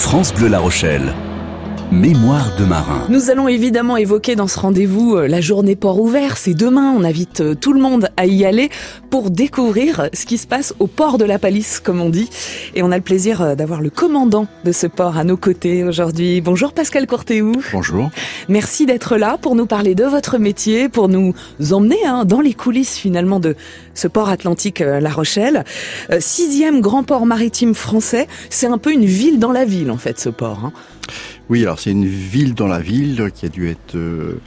France 0.00 0.32
Bleu 0.32 0.48
La 0.48 0.60
Rochelle. 0.60 1.14
Mémoire 1.92 2.54
de 2.56 2.64
marin. 2.64 3.04
Nous 3.08 3.30
allons 3.30 3.48
évidemment 3.48 3.96
évoquer 3.96 4.36
dans 4.36 4.46
ce 4.46 4.60
rendez-vous 4.60 5.16
euh, 5.16 5.26
la 5.26 5.40
journée 5.40 5.74
port 5.74 6.00
ouvert. 6.00 6.36
C'est 6.36 6.54
demain. 6.54 6.94
On 6.96 7.02
invite 7.02 7.40
euh, 7.40 7.56
tout 7.56 7.72
le 7.72 7.80
monde 7.80 8.10
à 8.16 8.26
y 8.26 8.44
aller 8.44 8.70
pour 9.10 9.28
découvrir 9.30 10.08
ce 10.12 10.24
qui 10.24 10.38
se 10.38 10.46
passe 10.46 10.72
au 10.78 10.86
port 10.86 11.18
de 11.18 11.24
la 11.24 11.40
Palisse, 11.40 11.80
comme 11.80 12.00
on 12.00 12.08
dit. 12.08 12.30
Et 12.76 12.84
on 12.84 12.92
a 12.92 12.96
le 12.96 13.02
plaisir 13.02 13.42
euh, 13.42 13.54
d'avoir 13.56 13.80
le 13.80 13.90
commandant 13.90 14.46
de 14.64 14.70
ce 14.70 14.86
port 14.86 15.16
à 15.16 15.24
nos 15.24 15.36
côtés 15.36 15.82
aujourd'hui. 15.82 16.40
Bonjour 16.40 16.72
Pascal 16.74 17.08
Courtéou. 17.08 17.54
Bonjour. 17.72 18.08
Merci 18.48 18.86
d'être 18.86 19.16
là 19.16 19.36
pour 19.36 19.56
nous 19.56 19.66
parler 19.66 19.96
de 19.96 20.04
votre 20.04 20.38
métier, 20.38 20.88
pour 20.88 21.08
nous 21.08 21.34
emmener 21.72 21.98
hein, 22.06 22.24
dans 22.24 22.40
les 22.40 22.54
coulisses 22.54 22.98
finalement 22.98 23.40
de 23.40 23.56
ce 23.94 24.06
port 24.06 24.28
atlantique 24.28 24.78
La 24.78 25.10
Rochelle. 25.10 25.64
sixième 26.20 26.80
grand 26.82 27.02
port 27.02 27.26
maritime 27.26 27.74
français. 27.74 28.28
C'est 28.48 28.68
un 28.68 28.78
peu 28.78 28.92
une 28.92 29.06
ville 29.06 29.40
dans 29.40 29.50
la 29.50 29.64
ville 29.64 29.90
en 29.90 29.98
fait 29.98 30.20
ce 30.20 30.28
port. 30.28 30.70
Oui, 31.50 31.64
alors 31.64 31.80
c'est 31.80 31.90
une 31.90 32.06
ville 32.06 32.54
dans 32.54 32.68
la 32.68 32.78
ville 32.78 33.32
qui 33.34 33.44
a 33.44 33.48
dû 33.48 33.68
être 33.68 33.96
euh, 33.96 34.40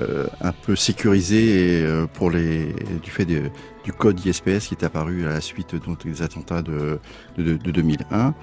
euh, 0.00 0.26
un 0.40 0.52
peu 0.52 0.74
sécurisée 0.74 1.82
euh, 1.82 2.06
pour 2.06 2.30
les 2.30 2.74
du 3.02 3.10
fait 3.10 3.26
du 3.26 3.92
code 3.92 4.18
ISPS 4.24 4.68
qui 4.68 4.74
est 4.74 4.82
apparu 4.82 5.26
à 5.26 5.28
la 5.28 5.42
suite 5.42 5.74
des 6.02 6.22
attentats 6.22 6.62
de, 6.62 6.98
de, 7.36 7.56
2001. 7.56 8.34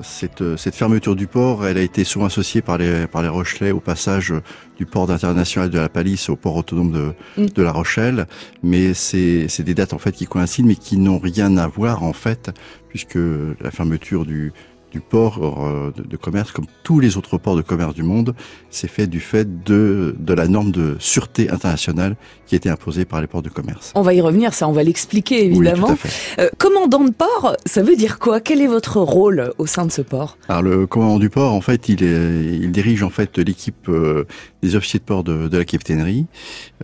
cette, 0.00 0.56
cette, 0.56 0.74
fermeture 0.76 1.16
du 1.16 1.26
port, 1.26 1.66
elle 1.66 1.76
a 1.76 1.82
été 1.82 2.04
souvent 2.04 2.26
associée 2.26 2.62
par 2.62 2.78
les, 2.78 3.08
par 3.08 3.22
les 3.22 3.28
Rochelais 3.28 3.72
au 3.72 3.80
passage 3.80 4.32
du 4.78 4.86
port 4.86 5.10
international 5.10 5.70
de 5.70 5.78
la 5.78 5.88
Palisse 5.88 6.30
au 6.30 6.36
port 6.36 6.56
autonome 6.56 6.92
de, 6.92 7.14
mm. 7.36 7.46
de 7.48 7.62
La 7.62 7.72
Rochelle. 7.72 8.26
Mais 8.62 8.94
c'est 8.94 9.62
des 9.62 9.74
dates 9.74 9.92
en 9.92 9.98
fait 9.98 10.12
qui 10.12 10.26
coïncident, 10.26 10.68
mais 10.68 10.76
qui 10.76 10.96
n'ont 10.96 11.18
rien 11.18 11.56
à 11.58 11.66
voir 11.66 12.04
en 12.04 12.14
fait, 12.14 12.50
puisque 12.88 13.18
la 13.60 13.70
fermeture 13.70 14.24
du 14.24 14.52
du 14.92 15.00
port 15.00 15.38
euh, 15.42 15.92
de, 15.96 16.16
commerce, 16.16 16.52
comme 16.52 16.66
tous 16.84 17.00
les 17.00 17.16
autres 17.16 17.38
ports 17.38 17.56
de 17.56 17.62
commerce 17.62 17.94
du 17.94 18.02
monde, 18.02 18.34
c'est 18.70 18.88
fait 18.88 19.06
du 19.06 19.20
fait 19.20 19.64
de, 19.64 20.14
de 20.18 20.34
la 20.34 20.46
norme 20.46 20.70
de 20.70 20.96
sûreté 20.98 21.50
internationale 21.50 22.16
qui 22.46 22.54
a 22.54 22.58
été 22.58 22.68
imposée 22.68 23.06
par 23.06 23.22
les 23.22 23.26
ports 23.26 23.42
de 23.42 23.48
commerce. 23.48 23.92
On 23.94 24.02
va 24.02 24.12
y 24.12 24.20
revenir, 24.20 24.52
ça, 24.52 24.68
on 24.68 24.72
va 24.72 24.82
l'expliquer 24.82 25.46
évidemment. 25.46 25.88
Oui, 25.88 25.96
tout 25.96 26.06
à 26.06 26.08
fait. 26.08 26.42
Euh, 26.42 26.50
commandant 26.58 27.04
de 27.04 27.10
port, 27.10 27.56
ça 27.64 27.82
veut 27.82 27.96
dire 27.96 28.18
quoi? 28.18 28.40
Quel 28.40 28.60
est 28.60 28.66
votre 28.66 28.98
rôle 28.98 29.52
au 29.56 29.66
sein 29.66 29.86
de 29.86 29.90
ce 29.90 30.02
port? 30.02 30.36
Alors 30.48 30.62
le 30.62 30.86
commandant 30.86 31.18
du 31.18 31.30
port, 31.30 31.54
en 31.54 31.62
fait, 31.62 31.88
il, 31.88 32.04
est, 32.04 32.56
il 32.60 32.70
dirige 32.70 33.02
en 33.02 33.10
fait 33.10 33.38
l'équipe 33.38 33.88
euh, 33.88 34.26
des 34.62 34.76
officiers 34.76 35.00
de 35.00 35.04
port 35.04 35.24
de, 35.24 35.48
de 35.48 35.58
la 35.58 35.64
capitainerie. 35.64 36.26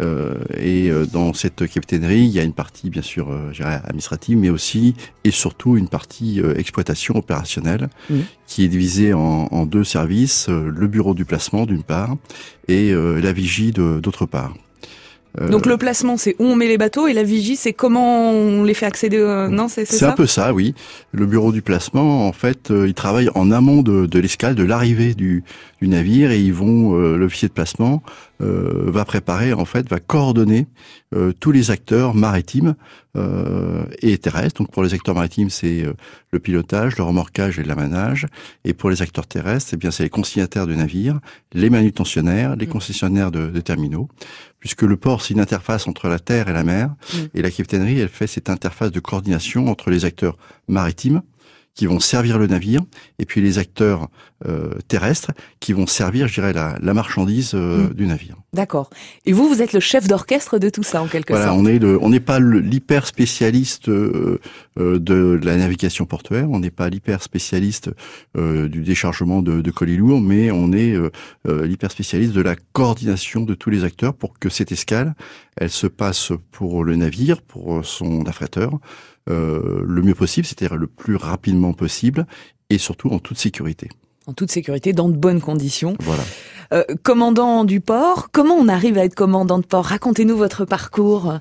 Euh, 0.00 0.34
et 0.56 0.90
euh, 0.90 1.06
dans 1.06 1.32
cette 1.32 1.66
capitainerie, 1.68 2.20
il 2.20 2.30
y 2.30 2.38
a 2.38 2.42
une 2.42 2.52
partie 2.52 2.90
bien 2.90 3.02
sûr, 3.02 3.30
euh, 3.30 3.52
administrative, 3.84 4.38
mais 4.38 4.50
aussi 4.50 4.94
et 5.24 5.30
surtout 5.30 5.76
une 5.76 5.88
partie 5.88 6.40
exploitation 6.56 7.16
opérationnelle 7.16 7.88
qui 8.46 8.64
est 8.64 8.68
divisée 8.68 9.12
en, 9.12 9.66
deux 9.66 9.84
services, 9.84 10.48
euh, 10.48 10.70
le 10.74 10.86
bureau 10.86 11.14
du 11.14 11.24
placement 11.24 11.66
d'une 11.66 11.82
part 11.82 12.16
et 12.68 12.90
euh, 12.90 13.20
la 13.20 13.32
vigie 13.32 13.72
d'autre 13.72 14.26
part. 14.26 14.54
Euh, 15.40 15.50
Donc 15.50 15.66
le 15.66 15.76
placement, 15.76 16.16
c'est 16.16 16.34
où 16.38 16.44
on 16.44 16.56
met 16.56 16.68
les 16.68 16.78
bateaux 16.78 17.06
et 17.06 17.12
la 17.12 17.22
vigie, 17.22 17.56
c'est 17.56 17.74
comment 17.74 18.30
on 18.30 18.64
les 18.64 18.72
fait 18.72 18.86
accéder. 18.86 19.18
Non, 19.50 19.68
c'est 19.68 19.84
ça. 19.84 19.96
C'est 19.96 20.04
un 20.06 20.12
peu 20.12 20.26
ça, 20.26 20.54
oui. 20.54 20.74
Le 21.12 21.26
bureau 21.26 21.52
du 21.52 21.60
placement, 21.60 22.26
en 22.26 22.32
fait, 22.32 22.70
il 22.70 22.94
travaille 22.94 23.28
en 23.34 23.50
amont 23.52 23.82
de, 23.82 24.06
de 24.06 24.18
l'escale, 24.18 24.54
de 24.54 24.64
l'arrivée 24.64 25.14
du, 25.14 25.44
du, 25.82 25.88
navire, 25.88 26.30
et 26.30 26.40
ils 26.40 26.52
vont. 26.52 26.96
L'officier 26.96 27.48
de 27.48 27.52
placement 27.52 28.02
va 28.40 29.04
préparer, 29.04 29.52
en 29.52 29.64
fait, 29.64 29.88
va 29.88 30.00
coordonner 30.00 30.66
tous 31.40 31.52
les 31.52 31.70
acteurs 31.70 32.14
maritimes 32.14 32.74
euh, 33.18 33.84
et 34.00 34.18
terrestres. 34.18 34.62
Donc 34.62 34.70
pour 34.70 34.82
les 34.82 34.94
acteurs 34.94 35.14
maritimes, 35.14 35.50
c'est 35.50 35.82
euh, 35.82 35.94
le 36.30 36.38
pilotage, 36.38 36.98
le 36.98 37.04
remorquage 37.04 37.58
et 37.58 37.64
l'amanage. 37.64 38.26
Et 38.64 38.74
pour 38.74 38.90
les 38.90 39.02
acteurs 39.02 39.26
terrestres, 39.26 39.70
eh 39.72 39.76
bien 39.76 39.90
c'est 39.90 40.02
les 40.02 40.10
consignataires 40.10 40.66
de 40.66 40.74
navires, 40.74 41.18
les 41.52 41.70
manutentionnaires, 41.70 42.54
les 42.54 42.66
mmh. 42.66 42.70
concessionnaires 42.70 43.30
de, 43.30 43.48
de 43.48 43.60
terminaux. 43.60 44.08
Puisque 44.60 44.82
le 44.82 44.96
port, 44.96 45.22
c'est 45.22 45.34
une 45.34 45.40
interface 45.40 45.88
entre 45.88 46.08
la 46.08 46.18
terre 46.18 46.48
et 46.48 46.52
la 46.52 46.64
mer. 46.64 46.90
Mmh. 46.90 47.16
Et 47.34 47.42
la 47.42 47.50
capitainerie, 47.50 47.98
elle 47.98 48.08
fait 48.08 48.26
cette 48.26 48.50
interface 48.50 48.92
de 48.92 49.00
coordination 49.00 49.68
entre 49.68 49.90
les 49.90 50.04
acteurs 50.04 50.36
maritimes, 50.68 51.22
qui 51.78 51.86
vont 51.86 52.00
servir 52.00 52.40
le 52.40 52.48
navire, 52.48 52.80
et 53.20 53.24
puis 53.24 53.40
les 53.40 53.58
acteurs 53.58 54.08
euh, 54.48 54.70
terrestres 54.88 55.30
qui 55.60 55.72
vont 55.72 55.86
servir, 55.86 56.26
je 56.26 56.34
dirais, 56.34 56.52
la, 56.52 56.76
la 56.82 56.92
marchandise 56.92 57.52
euh, 57.54 57.86
mm. 57.86 57.94
du 57.94 58.06
navire. 58.06 58.34
D'accord. 58.52 58.90
Et 59.26 59.32
vous, 59.32 59.48
vous 59.48 59.62
êtes 59.62 59.72
le 59.72 59.78
chef 59.78 60.08
d'orchestre 60.08 60.58
de 60.58 60.70
tout 60.70 60.82
ça, 60.82 61.00
en 61.00 61.06
quelque 61.06 61.32
voilà, 61.32 61.46
sorte. 61.46 61.58
on 61.60 61.66
est 61.66 61.78
le, 61.78 61.96
on 62.02 62.08
n'est 62.08 62.18
pas 62.18 62.40
l'hyper 62.40 63.06
spécialiste 63.06 63.88
euh, 63.88 64.40
de 64.76 65.38
la 65.40 65.56
navigation 65.56 66.04
portuaire, 66.04 66.50
on 66.50 66.58
n'est 66.58 66.72
pas 66.72 66.88
l'hyper 66.88 67.22
spécialiste 67.22 67.90
du 68.36 68.82
déchargement 68.82 69.40
de, 69.42 69.60
de 69.60 69.70
colis 69.70 69.96
lourds, 69.96 70.20
mais 70.20 70.50
on 70.50 70.72
est 70.72 70.94
l'hyper 71.44 71.90
spécialiste 71.90 72.32
de 72.32 72.40
la 72.40 72.54
coordination 72.72 73.42
de 73.42 73.54
tous 73.54 73.70
les 73.70 73.84
acteurs 73.84 74.14
pour 74.14 74.38
que 74.38 74.48
cette 74.48 74.72
escale, 74.72 75.14
elle 75.56 75.70
se 75.70 75.88
passe 75.88 76.32
pour 76.52 76.84
le 76.84 76.94
navire, 76.94 77.42
pour 77.42 77.84
son 77.84 78.24
affréteur, 78.26 78.78
euh, 79.28 79.82
le 79.84 80.02
mieux 80.02 80.14
possible, 80.14 80.46
c'est-à-dire 80.46 80.76
le 80.76 80.86
plus 80.86 81.16
rapidement 81.16 81.72
possible 81.72 82.26
et 82.70 82.78
surtout 82.78 83.10
en 83.10 83.18
toute 83.18 83.38
sécurité. 83.38 83.88
En 84.26 84.32
toute 84.32 84.50
sécurité, 84.50 84.92
dans 84.92 85.08
de 85.08 85.16
bonnes 85.16 85.40
conditions. 85.40 85.96
Voilà. 86.00 86.22
Euh, 86.72 86.84
commandant 87.02 87.64
du 87.64 87.80
port, 87.80 88.28
comment 88.30 88.54
on 88.54 88.68
arrive 88.68 88.98
à 88.98 89.04
être 89.04 89.14
commandant 89.14 89.58
de 89.58 89.64
port? 89.64 89.86
Racontez-nous 89.86 90.36
votre 90.36 90.66
parcours. 90.66 91.38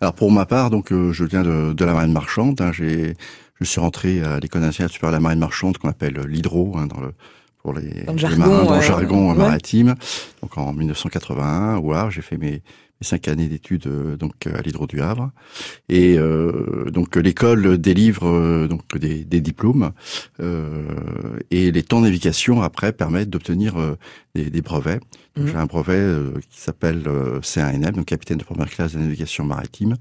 Alors 0.00 0.14
pour 0.14 0.32
ma 0.32 0.46
part, 0.46 0.70
donc 0.70 0.90
euh, 0.90 1.12
je 1.12 1.24
viens 1.24 1.42
de, 1.42 1.84
la 1.84 1.92
marine 1.92 2.12
marchande. 2.12 2.60
Hein, 2.60 2.72
j'ai, 2.72 3.14
je 3.60 3.64
suis 3.64 3.80
rentré 3.80 4.22
à 4.22 4.40
l'école 4.40 4.62
nationale 4.62 4.90
supérieure 4.90 5.12
de 5.12 5.16
la 5.16 5.20
marine 5.20 5.38
marchande 5.38 5.76
qu'on 5.76 5.90
appelle 5.90 6.18
l'hydro 6.26 6.72
hein, 6.76 6.86
dans 6.86 7.00
le 7.00 7.12
pour 7.64 7.72
les, 7.72 8.04
jargon, 8.16 8.36
marins 8.36 8.64
dans 8.64 8.76
le 8.76 8.82
jargon 8.82 9.34
maritime. 9.34 9.94
Donc 10.42 10.58
en 10.58 10.74
1981, 10.74 11.78
wow, 11.78 12.10
j'ai 12.10 12.20
fait 12.20 12.36
mes 12.36 12.62
cinq 13.00 13.26
années 13.26 13.48
d'études 13.48 13.86
euh, 13.86 14.16
donc 14.16 14.46
à 14.46 14.60
l'Hydro 14.60 14.86
du 14.86 15.00
Havre. 15.00 15.30
Et 15.88 16.18
euh, 16.18 16.90
donc 16.90 17.16
l'école 17.16 17.78
délivre 17.78 18.28
euh, 18.28 18.68
donc 18.68 18.98
des, 18.98 19.24
des 19.24 19.40
diplômes 19.40 19.92
et 21.50 21.70
les 21.72 21.82
temps 21.82 22.00
de 22.00 22.04
navigation 22.04 22.60
après 22.60 22.92
permettent 22.92 23.30
d'obtenir 23.30 23.76
des, 24.34 24.50
des, 24.50 24.60
brevets. 24.60 25.00
Mmh. 25.36 25.46
J'ai 25.46 25.56
un 25.56 25.64
brevet 25.64 26.16
qui 26.50 26.60
s'appelle 26.60 27.04
C1NM, 27.40 27.92
donc 27.92 28.04
capitaine 28.04 28.36
de 28.38 28.44
première 28.44 28.68
classe 28.68 28.92
de 28.92 28.98
navigation 28.98 29.44
maritime, 29.44 29.96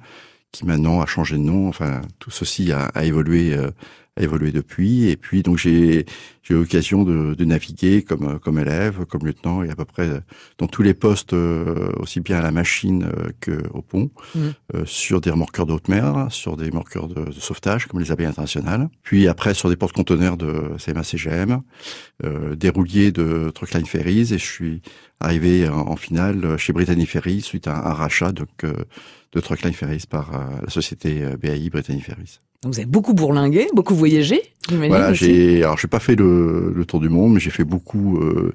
qui 0.51 0.65
maintenant 0.65 1.01
a 1.01 1.05
changé 1.05 1.37
de 1.37 1.43
nom. 1.43 1.69
Enfin, 1.69 2.01
tout 2.19 2.29
ceci 2.29 2.73
a, 2.73 2.85
a 2.87 3.05
évolué 3.05 3.55
a 4.15 4.21
évolué 4.21 4.51
depuis. 4.51 5.09
Et 5.09 5.17
puis 5.17 5.43
donc 5.43 5.57
j'ai 5.57 6.05
j'ai 6.43 6.53
eu 6.53 6.57
l'occasion 6.57 7.03
de, 7.03 7.35
de, 7.35 7.45
naviguer 7.45 8.03
comme 8.03 8.39
comme 8.39 8.59
élève, 8.59 9.05
comme 9.05 9.25
lieutenant 9.25 9.63
et 9.63 9.69
à 9.69 9.75
peu 9.75 9.85
près 9.85 10.09
dans 10.57 10.67
tous 10.67 10.83
les 10.83 10.93
postes, 10.93 11.33
euh, 11.33 11.91
aussi 11.97 12.19
bien 12.19 12.37
à 12.37 12.41
la 12.41 12.51
machine 12.51 13.05
euh, 13.05 13.31
que 13.39 13.63
au 13.73 13.81
pont, 13.81 14.11
mmh. 14.35 14.39
euh, 14.75 14.85
sur 14.85 15.21
des 15.21 15.31
remorqueurs 15.31 15.65
de 15.65 15.73
haute 15.73 15.87
mer, 15.87 16.27
sur 16.29 16.57
des 16.57 16.65
remorqueurs 16.65 17.07
de, 17.07 17.25
de, 17.25 17.31
sauvetage 17.31 17.87
comme 17.87 17.99
les 17.99 18.11
abeilles 18.11 18.27
internationales. 18.27 18.89
Puis 19.03 19.27
après 19.27 19.53
sur 19.53 19.69
des 19.69 19.77
porte-conteneurs 19.77 20.37
de 20.37 20.75
CMA-CGM, 20.77 21.61
euh, 22.25 22.55
des 22.55 22.69
rouliers 22.69 23.11
de 23.11 23.51
Truckline 23.55 23.85
Ferries 23.85 24.33
et 24.33 24.37
je 24.37 24.45
suis 24.45 24.81
arrivé 25.19 25.69
en, 25.69 25.95
finale 25.95 26.57
chez 26.57 26.73
Brittany 26.73 27.05
Ferries 27.05 27.41
suite 27.41 27.67
à 27.67 27.75
un, 27.77 27.93
rachat 27.93 28.33
donc, 28.33 28.49
de 28.63 29.39
Truckline 29.39 29.73
Ferries 29.73 30.03
par 30.09 30.31
la 30.61 30.69
société 30.69 31.23
BAI 31.41 31.69
Brittany 31.69 32.01
Ferries. 32.01 32.39
Donc 32.63 32.73
vous 32.73 32.79
avez 32.79 32.89
beaucoup 32.89 33.13
bourlingué, 33.13 33.67
beaucoup 33.73 33.93
voyagé, 33.93 34.41
Voilà, 34.69 35.13
j'ai 35.13 35.63
alors 35.63 35.77
j'ai 35.77 35.89
pas 35.89 35.99
fait 35.99 36.15
le, 36.15 36.71
le, 36.73 36.85
tour 36.85 37.01
du 37.01 37.09
monde, 37.09 37.33
mais 37.33 37.39
j'ai 37.41 37.49
fait 37.49 37.65
beaucoup 37.65 38.17
euh, 38.19 38.53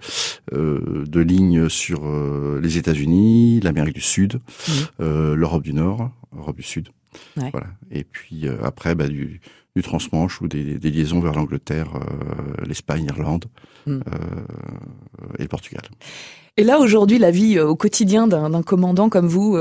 euh, 0.54 1.04
de 1.06 1.20
lignes 1.20 1.68
sur 1.68 2.06
euh, 2.06 2.58
les 2.62 2.78
États-Unis, 2.78 3.60
l'Amérique 3.60 3.94
du 3.94 4.00
Sud, 4.00 4.34
mmh. 4.36 4.72
euh, 5.00 5.36
l'Europe 5.36 5.62
du 5.62 5.74
Nord, 5.74 6.10
l'Europe 6.34 6.56
du 6.56 6.62
Sud. 6.62 6.88
Ouais. 7.36 7.50
Voilà. 7.52 7.66
Et 7.90 8.04
puis 8.04 8.48
euh, 8.48 8.56
après, 8.64 8.94
bah, 8.94 9.08
du, 9.08 9.42
du 9.76 9.82
transmanche 9.82 10.40
ou 10.40 10.48
des, 10.48 10.78
des 10.78 10.90
liaisons 10.90 11.20
vers 11.20 11.34
l'Angleterre, 11.34 11.90
euh, 11.96 12.64
l'Espagne, 12.66 13.04
l'Irlande 13.04 13.44
mmh. 13.86 14.00
et 15.38 15.42
le 15.42 15.48
Portugal. 15.48 15.82
Et 16.56 16.64
là, 16.64 16.80
aujourd'hui, 16.80 17.18
la 17.18 17.30
vie 17.30 17.60
au 17.60 17.76
quotidien 17.76 18.26
d'un 18.26 18.62
commandant 18.62 19.10
comme 19.10 19.28
vous, 19.28 19.56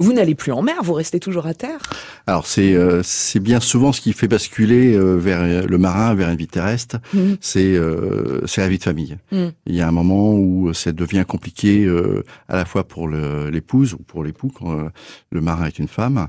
vous 0.00 0.12
n'allez 0.12 0.36
plus 0.36 0.52
en 0.52 0.62
mer, 0.62 0.76
vous 0.82 0.92
restez 0.92 1.18
toujours 1.18 1.46
à 1.46 1.54
terre 1.54 1.80
Alors 2.28 2.46
c'est 2.46 2.74
euh, 2.74 3.02
c'est 3.02 3.40
bien 3.40 3.58
souvent 3.58 3.92
ce 3.92 4.00
qui 4.00 4.12
fait 4.12 4.28
basculer 4.28 4.94
euh, 4.94 5.16
vers 5.16 5.66
le 5.66 5.78
marin, 5.78 6.14
vers 6.14 6.30
une 6.30 6.36
vie 6.36 6.46
terrestre, 6.46 6.98
mmh. 7.12 7.34
c'est 7.40 7.74
euh, 7.74 8.40
c'est 8.46 8.60
la 8.60 8.68
vie 8.68 8.78
de 8.78 8.84
famille. 8.84 9.16
Mmh. 9.32 9.46
Il 9.66 9.74
y 9.74 9.80
a 9.80 9.88
un 9.88 9.92
moment 9.92 10.34
où 10.34 10.72
ça 10.72 10.92
devient 10.92 11.24
compliqué 11.26 11.84
euh, 11.84 12.22
à 12.48 12.54
la 12.54 12.64
fois 12.64 12.84
pour 12.84 13.08
l'épouse 13.08 13.94
ou 13.94 13.98
pour 13.98 14.22
l'époux 14.22 14.52
quand 14.54 14.78
euh, 14.78 14.88
le 15.30 15.40
marin 15.40 15.66
est 15.66 15.78
une 15.78 15.88
femme 15.88 16.28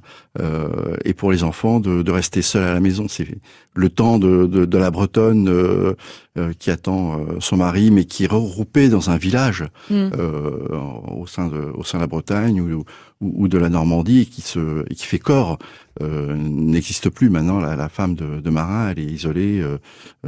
et 1.03 1.13
pour 1.13 1.31
les 1.31 1.43
enfants 1.43 1.79
de, 1.79 2.01
de 2.01 2.11
rester 2.11 2.41
seul 2.41 2.63
à 2.63 2.73
la 2.73 2.79
maison. 2.79 3.07
C'est 3.09 3.27
le 3.75 3.89
temps 3.89 4.17
de, 4.17 4.47
de, 4.47 4.65
de 4.65 4.77
la 4.77 4.89
Bretonne 4.89 5.95
qui 6.57 6.71
attend 6.71 7.19
son 7.39 7.57
mari, 7.57 7.91
mais 7.91 8.05
qui 8.05 8.23
est 8.23 8.31
regroupé 8.31 8.87
dans 8.87 9.09
un 9.09 9.17
village 9.17 9.65
mmh. 9.89 10.09
au 11.17 11.27
sein 11.27 11.47
de 11.47 11.71
au 11.73 11.83
sein 11.83 11.97
de 11.97 12.03
la 12.03 12.07
Bretagne 12.07 12.61
où 12.61 12.85
ou, 13.21 13.47
de 13.47 13.57
la 13.57 13.69
Normandie 13.69 14.21
et 14.21 14.25
qui 14.25 14.41
se 14.41 14.85
et 14.89 14.95
qui 14.95 15.05
fait 15.05 15.19
corps 15.19 15.57
euh, 16.01 16.35
n'existe 16.35 17.09
plus 17.09 17.29
maintenant. 17.29 17.59
La, 17.59 17.75
la 17.75 17.89
femme 17.89 18.15
de, 18.15 18.39
de, 18.39 18.49
marin, 18.49 18.89
elle 18.89 18.99
est 18.99 19.11
isolée 19.11 19.59
euh, 19.59 19.77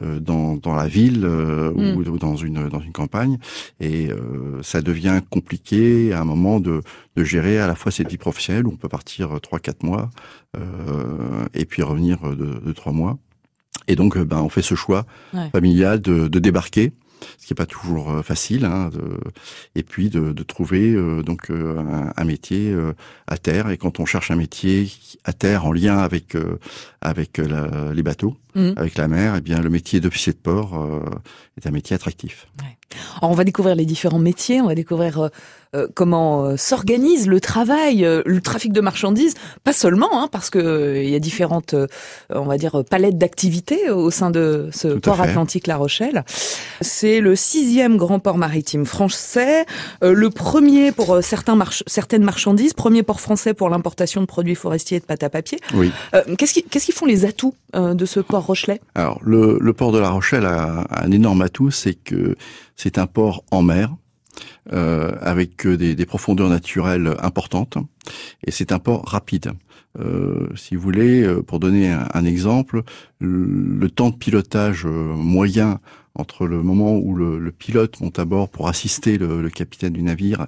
euh 0.01 0.19
dans, 0.19 0.57
dans 0.57 0.75
la 0.75 0.88
ville 0.88 1.21
euh, 1.23 1.71
ou, 1.71 1.81
mm. 1.81 2.09
ou, 2.09 2.17
dans 2.17 2.35
une 2.35 2.67
dans 2.67 2.81
une 2.81 2.91
campagne 2.91 3.38
et 3.79 4.09
ça 4.61 4.81
devient 4.81 5.21
compliqué 5.29 6.13
à 6.13 6.21
un 6.21 6.25
moment 6.25 6.59
de, 6.59 6.81
de 7.15 7.23
gérer 7.23 7.59
à 7.59 7.67
la 7.67 7.75
fois 7.75 7.91
cette 7.91 8.09
vie 8.09 8.17
professionnelle 8.17 8.67
où 8.67 8.71
on 8.71 8.77
peut 8.77 8.89
partir 8.89 9.39
trois 9.41 9.59
quatre 9.59 9.83
mois 9.83 10.09
et 11.53 11.65
puis 11.65 11.81
revenir 11.81 12.19
de, 12.35 12.59
de 12.59 12.71
trois 12.73 12.91
mois. 12.91 13.17
Et 13.87 13.95
donc, 13.95 14.17
ben, 14.17 14.41
on 14.41 14.49
fait 14.49 14.61
ce 14.61 14.75
choix 14.75 15.05
familial 15.51 15.99
de, 15.99 16.27
de 16.27 16.39
débarquer 16.39 16.94
ce 17.38 17.47
qui 17.47 17.53
n'est 17.53 17.56
pas 17.56 17.65
toujours 17.65 18.12
euh, 18.12 18.21
facile, 18.21 18.65
hein, 18.65 18.89
de, 18.89 19.18
et 19.75 19.83
puis 19.83 20.09
de, 20.09 20.31
de 20.31 20.44
trouver 20.44 20.91
euh, 20.91 21.21
donc 21.23 21.50
euh, 21.50 21.77
un, 21.79 22.13
un 22.15 22.25
métier 22.25 22.75
à 23.27 23.38
terre. 23.38 23.69
Et 23.69 23.77
quand 23.77 24.00
on 24.00 24.06
cherche 24.06 24.31
un 24.31 24.35
métier 24.35 24.91
à 25.23 25.33
terre 25.33 25.65
en 25.65 25.71
lien 25.71 25.97
avec 25.97 26.35
avec 27.01 27.38
la, 27.38 27.94
les 27.94 28.03
bateaux, 28.03 28.38
mmh. 28.56 28.71
avec 28.75 28.98
la 28.98 29.07
mer, 29.07 29.36
eh 29.38 29.42
bien 29.42 29.62
le 29.62 29.69
métier 29.69 30.00
d'officier 30.00 30.33
de 30.33 30.38
port 30.38 31.01
est 31.57 31.68
un 31.68 31.71
métier 31.71 31.95
attractif. 31.95 32.48
Ouais. 32.62 32.77
Alors 33.21 33.31
on 33.31 33.36
va 33.36 33.44
découvrir 33.44 33.75
les 33.75 33.86
différents 33.86 34.19
métiers, 34.19 34.62
on 34.62 34.68
va 34.68 34.75
découvrir 34.75 35.19
euh, 35.19 35.30
euh 35.75 35.88
comment 35.94 36.44
euh, 36.44 36.57
s'organise 36.57 37.27
le 37.27 37.39
travail, 37.39 38.03
euh, 38.03 38.21
le 38.25 38.42
trafic 38.42 38.74
de 38.74 38.81
marchandises, 38.81 39.36
pas 39.63 39.74
seulement, 39.74 40.21
hein, 40.21 40.27
parce 40.31 40.50
que 40.50 41.01
il 41.01 41.09
y 41.09 41.15
a 41.15 41.19
différentes, 41.19 41.75
on 42.30 42.45
va 42.45 42.57
dire, 42.57 42.83
palettes 42.89 43.18
d'activités 43.18 43.89
au 43.89 44.12
sein 44.12 44.31
de 44.31 44.69
ce 44.71 44.89
port 44.89 45.21
atlantique 45.21 45.68
La 45.68 45.77
Rochelle. 45.77 46.24
C'est 46.81 47.19
le 47.19 47.36
sixième 47.36 47.97
grand 47.97 48.19
port 48.19 48.38
maritime 48.38 48.86
français, 48.86 49.65
le 50.01 50.30
premier 50.30 50.92
pour 50.92 51.24
certains 51.24 51.57
certaines 51.88 52.24
marchandises, 52.24 52.74
premier 52.74 53.04
port 53.04 53.19
français 53.19 53.54
pour 53.54 53.69
l'importation 53.69 54.21
de 54.21 54.25
produits 54.25 54.56
forestiers 54.56 54.97
et 54.97 55.00
de 55.00 55.06
pâte 55.06 55.24
à 55.24 55.30
papier. 55.30 55.59
Oui. 55.74 55.92
qu'est-ce 56.38 56.54
qui, 56.54 56.63
qu'est-ce 56.63 56.86
qui 56.86 56.92
font 56.92 57.06
les 57.06 57.25
atouts 57.25 57.56
de 57.74 58.06
ce 58.06 58.19
port 58.19 58.40
Alors 58.95 59.19
le, 59.23 59.57
le 59.59 59.73
port 59.73 59.91
de 59.91 59.99
La 59.99 60.09
Rochelle 60.09 60.45
a 60.45 60.85
un 60.89 61.11
énorme 61.11 61.41
atout, 61.41 61.71
c'est 61.71 61.95
que 61.95 62.35
c'est 62.75 62.97
un 62.97 63.07
port 63.07 63.43
en 63.51 63.61
mer. 63.61 63.95
Euh, 64.71 65.11
avec 65.21 65.67
des, 65.67 65.93
des, 65.93 66.05
profondeurs 66.05 66.47
naturelles 66.47 67.15
importantes 67.19 67.77
et 68.45 68.51
c'est 68.51 68.71
un 68.71 68.79
port 68.79 69.03
rapide. 69.05 69.51
Euh, 69.99 70.47
si 70.55 70.75
vous 70.75 70.81
voulez, 70.81 71.23
euh, 71.23 71.41
pour 71.41 71.59
donner 71.59 71.89
un, 71.89 72.25
exemple, 72.25 72.83
le, 73.19 73.89
temps 73.89 74.09
de 74.09 74.15
pilotage 74.15 74.85
euh, 74.85 74.89
moyen 75.15 75.79
entre 76.15 76.45
le 76.45 76.61
moment 76.61 76.97
où 76.97 77.15
le, 77.15 77.39
le, 77.39 77.51
pilote 77.51 77.99
monte 78.01 78.19
à 78.19 78.25
bord 78.25 78.49
pour 78.49 78.67
assister 78.67 79.17
le, 79.17 79.41
le, 79.41 79.49
capitaine 79.49 79.94
du 79.94 80.01
navire 80.01 80.47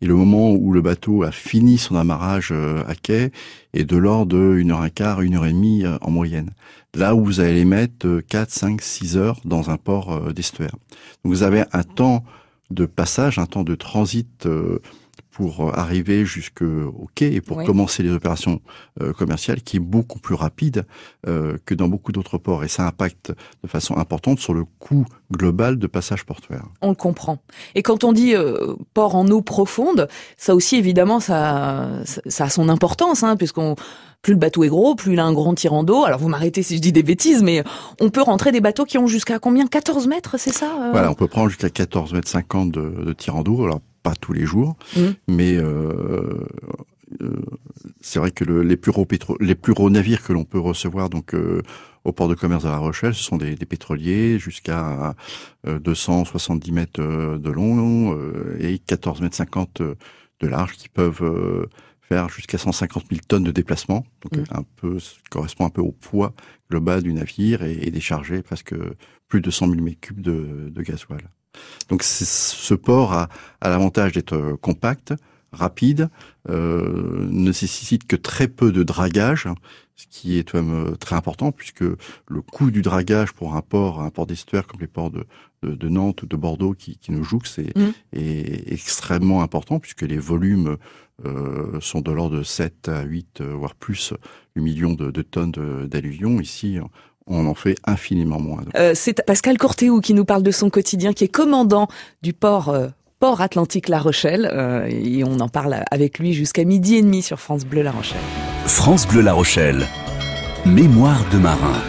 et 0.00 0.06
le 0.06 0.14
moment 0.14 0.52
où 0.52 0.72
le 0.72 0.80
bateau 0.80 1.22
a 1.22 1.32
fini 1.32 1.78
son 1.78 1.96
amarrage 1.96 2.52
à 2.52 2.94
quai 2.94 3.30
est 3.74 3.84
de 3.84 3.96
l'ordre 3.96 4.36
de 4.36 4.60
1 4.60 4.70
heure 4.70 4.80
un 4.80 4.90
quart, 4.90 5.22
une 5.22 5.36
heure 5.36 5.46
et 5.46 5.52
demie 5.52 5.84
en 6.00 6.10
moyenne. 6.10 6.50
Là 6.94 7.14
où 7.14 7.24
vous 7.24 7.40
allez 7.40 7.64
mettre 7.64 8.20
4, 8.20 8.50
5, 8.50 8.80
6 8.80 9.16
heures 9.16 9.40
dans 9.44 9.70
un 9.70 9.76
port 9.76 10.32
d'estuaire. 10.32 10.76
Donc 11.24 11.32
vous 11.32 11.42
avez 11.42 11.64
un 11.72 11.82
temps 11.82 12.24
de 12.70 12.86
passage, 12.86 13.38
un 13.38 13.46
temps 13.46 13.64
de 13.64 13.74
transit 13.74 14.46
pour 15.34 15.66
euh, 15.66 15.72
arriver 15.74 16.24
jusqu'au 16.24 17.08
quai 17.16 17.34
et 17.34 17.40
pour 17.40 17.62
commencer 17.64 18.04
les 18.04 18.12
opérations 18.12 18.60
euh, 19.02 19.12
commerciales 19.12 19.62
qui 19.62 19.78
est 19.78 19.80
beaucoup 19.80 20.20
plus 20.20 20.36
rapide 20.36 20.86
euh, 21.26 21.58
que 21.66 21.74
dans 21.74 21.88
beaucoup 21.88 22.12
d'autres 22.12 22.38
ports 22.38 22.62
et 22.62 22.68
ça 22.68 22.86
impacte 22.86 23.32
de 23.62 23.68
façon 23.68 23.96
importante 23.96 24.38
sur 24.38 24.54
le 24.54 24.64
coût 24.78 25.04
global 25.32 25.76
de 25.76 25.86
passage 25.88 26.24
portuaire. 26.24 26.64
On 26.82 26.90
le 26.90 26.94
comprend. 26.94 27.38
Et 27.74 27.82
quand 27.82 28.04
on 28.04 28.12
dit 28.12 28.34
port 28.94 29.16
en 29.16 29.26
eau 29.28 29.42
profonde, 29.42 30.06
ça 30.36 30.54
aussi 30.54 30.76
évidemment 30.76 31.18
ça, 31.18 31.90
ça 32.04 32.44
a 32.44 32.48
son 32.48 32.68
importance 32.68 33.24
hein, 33.24 33.36
puisqu'on 33.36 33.74
plus 34.22 34.34
le 34.34 34.38
bateau 34.38 34.62
est 34.62 34.68
gros, 34.68 34.94
plus 34.94 35.14
il 35.14 35.20
a 35.20 35.24
un 35.24 35.32
grand 35.32 35.54
tirant 35.54 35.82
d'eau. 35.82 36.04
Alors 36.04 36.20
vous 36.20 36.28
m'arrêtez 36.28 36.62
si 36.62 36.76
je 36.76 36.80
dis 36.80 36.92
des 36.92 37.02
bêtises, 37.02 37.42
mais 37.42 37.64
on 38.00 38.10
peut 38.10 38.22
rentrer 38.22 38.52
des 38.52 38.60
bateaux 38.60 38.84
qui 38.84 38.98
ont 38.98 39.08
jusqu'à 39.08 39.40
combien? 39.40 39.66
14 39.66 40.06
mètres, 40.06 40.36
c'est 40.38 40.52
ça 40.52 40.90
Voilà, 40.92 41.10
on 41.10 41.14
peut 41.14 41.26
prendre 41.26 41.48
jusqu'à 41.48 41.70
14 41.70 42.12
mètres 42.12 42.28
50 42.28 42.70
de, 42.70 43.04
de 43.04 43.12
tirant 43.12 43.42
d'eau. 43.42 43.64
Alors 43.64 43.80
pas 44.04 44.14
tous 44.14 44.34
les 44.34 44.44
jours, 44.44 44.76
mmh. 44.96 45.00
mais 45.28 45.56
euh, 45.56 46.46
euh, 47.22 47.42
c'est 48.02 48.20
vrai 48.20 48.30
que 48.30 48.44
le, 48.44 48.62
les 48.62 48.76
plus 48.76 48.92
gros 48.92 49.06
pétro 49.06 49.36
les 49.40 49.54
plus 49.54 49.72
gros 49.72 49.90
navires 49.90 50.22
que 50.22 50.32
l'on 50.32 50.44
peut 50.44 50.60
recevoir 50.60 51.08
donc 51.08 51.34
euh, 51.34 51.62
au 52.04 52.12
port 52.12 52.28
de 52.28 52.34
commerce 52.34 52.64
de 52.64 52.68
La 52.68 52.76
Rochelle, 52.76 53.14
ce 53.14 53.24
sont 53.24 53.38
des, 53.38 53.54
des 53.54 53.64
pétroliers 53.64 54.38
jusqu'à 54.38 55.14
270 55.64 56.70
mètres 56.70 57.00
de 57.00 57.50
long 57.50 58.14
et 58.60 58.78
14 58.78 59.22
mètres 59.22 59.36
50 59.36 59.80
de 59.80 60.46
large 60.46 60.72
qui 60.72 60.90
peuvent 60.90 61.66
faire 62.02 62.28
jusqu'à 62.28 62.58
150 62.58 63.04
000 63.08 63.22
tonnes 63.26 63.44
de 63.44 63.52
déplacement, 63.52 64.04
donc 64.20 64.36
mmh. 64.36 64.54
un 64.54 64.64
peu 64.76 64.98
correspond 65.30 65.64
un 65.64 65.70
peu 65.70 65.80
au 65.80 65.92
poids 65.92 66.34
global 66.70 67.02
du 67.02 67.14
navire 67.14 67.62
et, 67.62 67.78
et 67.80 67.90
décharger 67.90 68.42
presque 68.42 68.74
plus 69.26 69.40
de 69.40 69.50
100 69.50 69.70
000 69.70 69.80
mètres 69.80 70.00
cubes 70.00 70.20
de, 70.20 70.68
de 70.68 70.82
gasoil. 70.82 71.22
Donc 71.88 72.02
ce 72.02 72.74
port 72.74 73.12
a, 73.12 73.28
a 73.60 73.68
l'avantage 73.68 74.12
d'être 74.12 74.34
euh, 74.34 74.56
compact, 74.56 75.14
rapide, 75.52 76.08
euh, 76.48 77.26
ne 77.30 77.46
nécessite 77.46 78.06
que 78.06 78.16
très 78.16 78.48
peu 78.48 78.72
de 78.72 78.82
dragage, 78.82 79.48
ce 79.96 80.06
qui 80.10 80.38
est 80.38 80.50
quand 80.50 80.62
même 80.62 80.88
euh, 80.88 80.96
très 80.96 81.16
important 81.16 81.52
puisque 81.52 81.82
le 81.82 82.42
coût 82.42 82.70
du 82.70 82.82
dragage 82.82 83.32
pour 83.32 83.54
un 83.54 83.62
port, 83.62 84.00
un 84.00 84.10
port 84.10 84.26
d'estuaire 84.26 84.66
comme 84.66 84.80
les 84.80 84.86
ports 84.86 85.10
de, 85.10 85.26
de, 85.62 85.74
de, 85.74 85.88
Nantes 85.88 86.22
ou 86.22 86.26
de 86.26 86.36
Bordeaux 86.36 86.74
qui, 86.74 86.98
qui 86.98 87.12
nous 87.12 87.24
jouent, 87.24 87.44
c'est 87.44 87.76
mmh. 87.76 87.90
est 88.12 88.72
extrêmement 88.72 89.42
important 89.42 89.78
puisque 89.78 90.02
les 90.02 90.18
volumes 90.18 90.76
euh, 91.24 91.78
sont 91.80 92.00
de 92.00 92.10
l'ordre 92.10 92.38
de 92.38 92.42
7 92.42 92.88
à 92.88 93.02
8, 93.04 93.40
euh, 93.40 93.54
voire 93.54 93.76
plus, 93.76 94.12
millions 94.56 94.94
de, 94.94 95.12
de 95.12 95.22
tonnes 95.22 95.86
d'alluvions. 95.86 96.40
Ici, 96.40 96.78
on 97.26 97.46
en 97.46 97.54
fait 97.54 97.76
infiniment 97.84 98.40
moins. 98.40 98.62
Euh, 98.76 98.92
c'est 98.94 99.24
Pascal 99.24 99.58
Cortéou 99.58 100.00
qui 100.00 100.14
nous 100.14 100.24
parle 100.24 100.42
de 100.42 100.50
son 100.50 100.70
quotidien, 100.70 101.12
qui 101.12 101.24
est 101.24 101.28
commandant 101.28 101.88
du 102.22 102.32
port 102.32 102.68
euh, 102.68 102.88
port 103.20 103.40
Atlantique 103.40 103.88
La 103.88 103.98
Rochelle, 103.98 104.50
euh, 104.52 104.86
et 104.86 105.24
on 105.24 105.40
en 105.40 105.48
parle 105.48 105.82
avec 105.90 106.18
lui 106.18 106.34
jusqu'à 106.34 106.64
midi 106.64 106.96
et 106.96 107.02
demi 107.02 107.22
sur 107.22 107.40
France 107.40 107.64
Bleu 107.64 107.82
La 107.82 107.92
Rochelle. 107.92 108.20
France 108.66 109.06
Bleu 109.06 109.22
La 109.22 109.32
Rochelle, 109.32 109.86
mémoire 110.66 111.24
de 111.32 111.38
marin. 111.38 111.80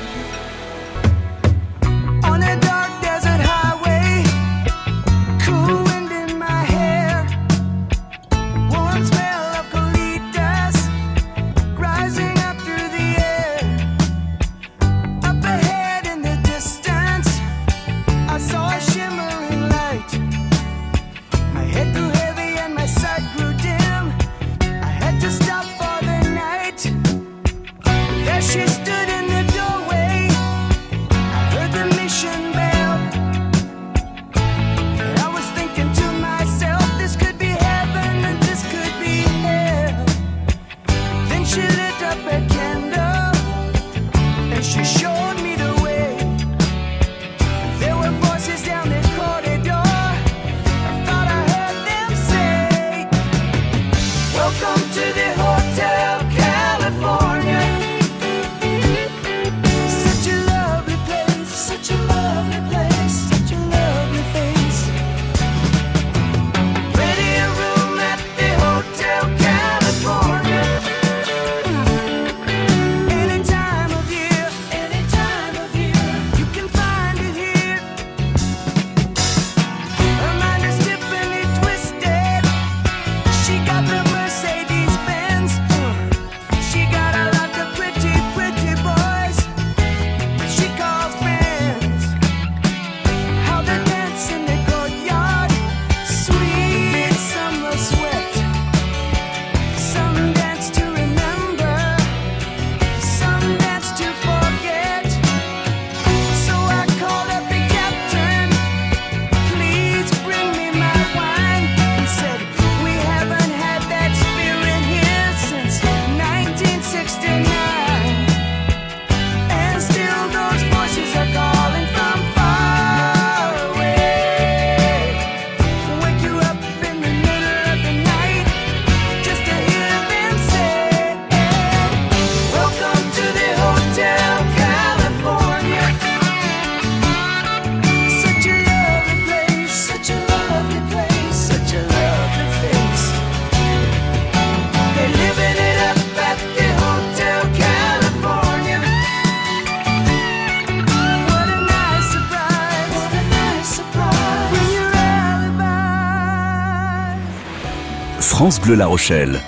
Bleu 158.65 158.73
La 158.73 158.87
Rochelle. 158.87 159.39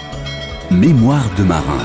Mémoire 0.69 1.25
de 1.39 1.43
marin. 1.43 1.79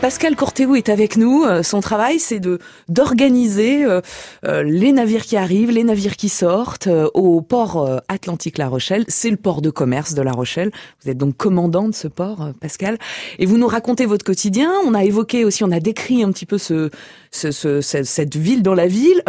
Pascal 0.00 0.34
Cortéou 0.36 0.76
est 0.76 0.88
avec 0.88 1.16
nous. 1.16 1.44
Euh, 1.44 1.62
son 1.62 1.80
travail, 1.80 2.20
c'est 2.20 2.38
de 2.40 2.58
d'organiser 2.88 3.84
euh, 3.84 4.00
euh, 4.46 4.62
les 4.62 4.92
navires 4.92 5.24
qui 5.24 5.36
arrivent, 5.36 5.70
les 5.72 5.82
navires 5.82 6.16
qui 6.16 6.28
sortent 6.28 6.88
au 7.14 7.40
port 7.42 8.00
Atlantique 8.08 8.58
La 8.58 8.68
Rochelle. 8.68 9.04
C'est 9.08 9.28
le 9.28 9.36
port 9.36 9.60
de 9.60 9.70
commerce 9.70 10.14
de 10.14 10.22
La 10.22 10.30
Rochelle. 10.30 10.70
Vous 11.02 11.10
êtes 11.10 11.18
donc 11.18 11.36
commandant 11.36 11.88
de 11.88 11.94
ce 11.94 12.06
port, 12.06 12.50
Pascal, 12.60 12.96
et 13.38 13.44
vous 13.44 13.58
nous 13.58 13.66
racontez 13.66 14.06
votre 14.06 14.24
quotidien. 14.24 14.70
On 14.86 14.94
a 14.94 15.04
évoqué 15.04 15.44
aussi, 15.44 15.64
on 15.64 15.72
a 15.72 15.80
décrit 15.80 16.22
un 16.22 16.30
petit 16.30 16.46
peu 16.46 16.58
ce, 16.58 16.90
ce, 17.32 17.80
cette 17.80 18.36
ville 18.36 18.62
dans 18.62 18.74
la 18.74 18.86
ville. 18.86 19.22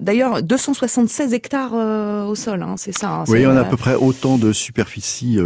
D'ailleurs, 0.00 0.42
276 0.42 1.34
hectares 1.34 1.74
au 2.26 2.34
sol, 2.34 2.62
hein, 2.62 2.74
c'est 2.76 2.96
ça. 2.96 3.08
Hein, 3.10 3.24
oui, 3.28 3.46
on 3.46 3.56
a 3.56 3.60
à 3.60 3.64
peu 3.64 3.76
près 3.76 3.94
autant 3.94 4.38
de 4.38 4.52
superficie 4.52 5.38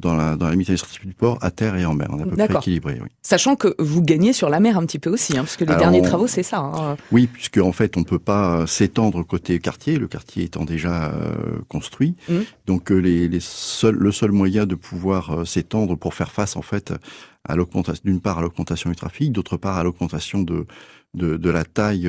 dans 0.00 0.14
la, 0.14 0.36
dans 0.36 0.46
la 0.46 0.52
limite 0.52 0.70
du 1.04 1.14
port, 1.14 1.38
à 1.40 1.50
terre 1.50 1.76
et 1.76 1.84
en 1.84 1.94
mer. 1.94 2.08
On 2.10 2.18
est 2.18 2.22
à 2.22 2.26
peu 2.26 2.36
près 2.36 2.58
équilibré. 2.58 2.98
Oui. 3.02 3.08
Sachant 3.22 3.56
que 3.56 3.74
vous 3.78 4.02
gagnez 4.02 4.32
sur 4.32 4.48
la 4.48 4.60
mer 4.60 4.76
un 4.76 4.86
petit 4.86 4.98
peu 4.98 5.10
aussi, 5.10 5.36
hein, 5.36 5.42
parce 5.42 5.56
que 5.56 5.64
les 5.64 5.76
derniers 5.76 6.02
travaux, 6.02 6.26
c'est 6.26 6.42
ça. 6.42 6.58
Hein. 6.58 6.96
Oui, 7.12 7.26
puisque 7.26 7.58
en 7.58 7.72
fait, 7.72 7.96
on 7.96 8.04
peut 8.04 8.18
pas 8.18 8.66
s'étendre 8.66 9.22
côté 9.24 9.58
quartier, 9.58 9.98
le 9.98 10.08
quartier 10.08 10.44
étant 10.44 10.64
déjà 10.64 11.12
euh, 11.12 11.58
construit. 11.68 12.16
Mmh. 12.28 12.34
Donc, 12.66 12.90
euh, 12.90 12.96
les, 12.96 13.28
les 13.28 13.40
seuls, 13.40 13.96
le 13.96 14.12
seul 14.12 14.32
moyen 14.32 14.66
de 14.66 14.74
pouvoir 14.74 15.30
euh, 15.30 15.44
s'étendre 15.44 15.96
pour 15.96 16.14
faire 16.14 16.32
face, 16.32 16.56
en 16.56 16.62
fait, 16.62 16.92
à 17.44 17.56
l'augmentation, 17.56 18.02
d'une 18.04 18.20
part 18.20 18.38
à 18.38 18.42
l'augmentation 18.42 18.90
du 18.90 18.96
trafic, 18.96 19.32
d'autre 19.32 19.56
part 19.56 19.78
à 19.78 19.84
l'augmentation 19.84 20.42
de 20.42 20.66
de, 21.12 21.36
de, 21.36 21.50
la 21.50 21.64
taille 21.64 22.08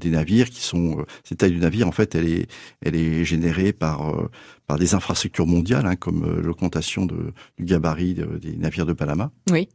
des 0.00 0.08
navires 0.08 0.48
qui 0.48 0.62
sont 0.62 1.04
cette 1.22 1.36
taille 1.36 1.50
du 1.52 1.58
navire 1.58 1.86
en 1.86 1.92
fait 1.92 2.14
elle 2.14 2.26
est 2.26 2.46
elle 2.80 2.96
est 2.96 3.22
générée 3.22 3.74
par 3.74 4.10
par 4.68 4.78
des 4.78 4.94
infrastructures 4.94 5.46
mondiales, 5.46 5.86
hein, 5.86 5.96
comme 5.96 6.24
euh, 6.24 6.40
l'augmentation 6.42 7.06
du 7.06 7.64
gabarit 7.64 8.14
des 8.14 8.56
navires 8.56 8.86
de 8.86 8.92
Panama. 8.92 9.32
Oui. 9.50 9.68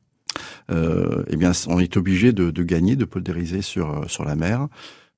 Euh, 0.72 1.24
eh 1.28 1.36
bien, 1.36 1.52
on 1.68 1.80
est 1.80 1.98
obligé 1.98 2.32
de, 2.32 2.52
de, 2.52 2.64
gagner, 2.64 2.96
de 2.96 3.06
poldériser 3.06 3.62
sur 3.62 4.04
euh, 4.04 4.08
sur 4.08 4.24
la 4.24 4.36
mer. 4.36 4.68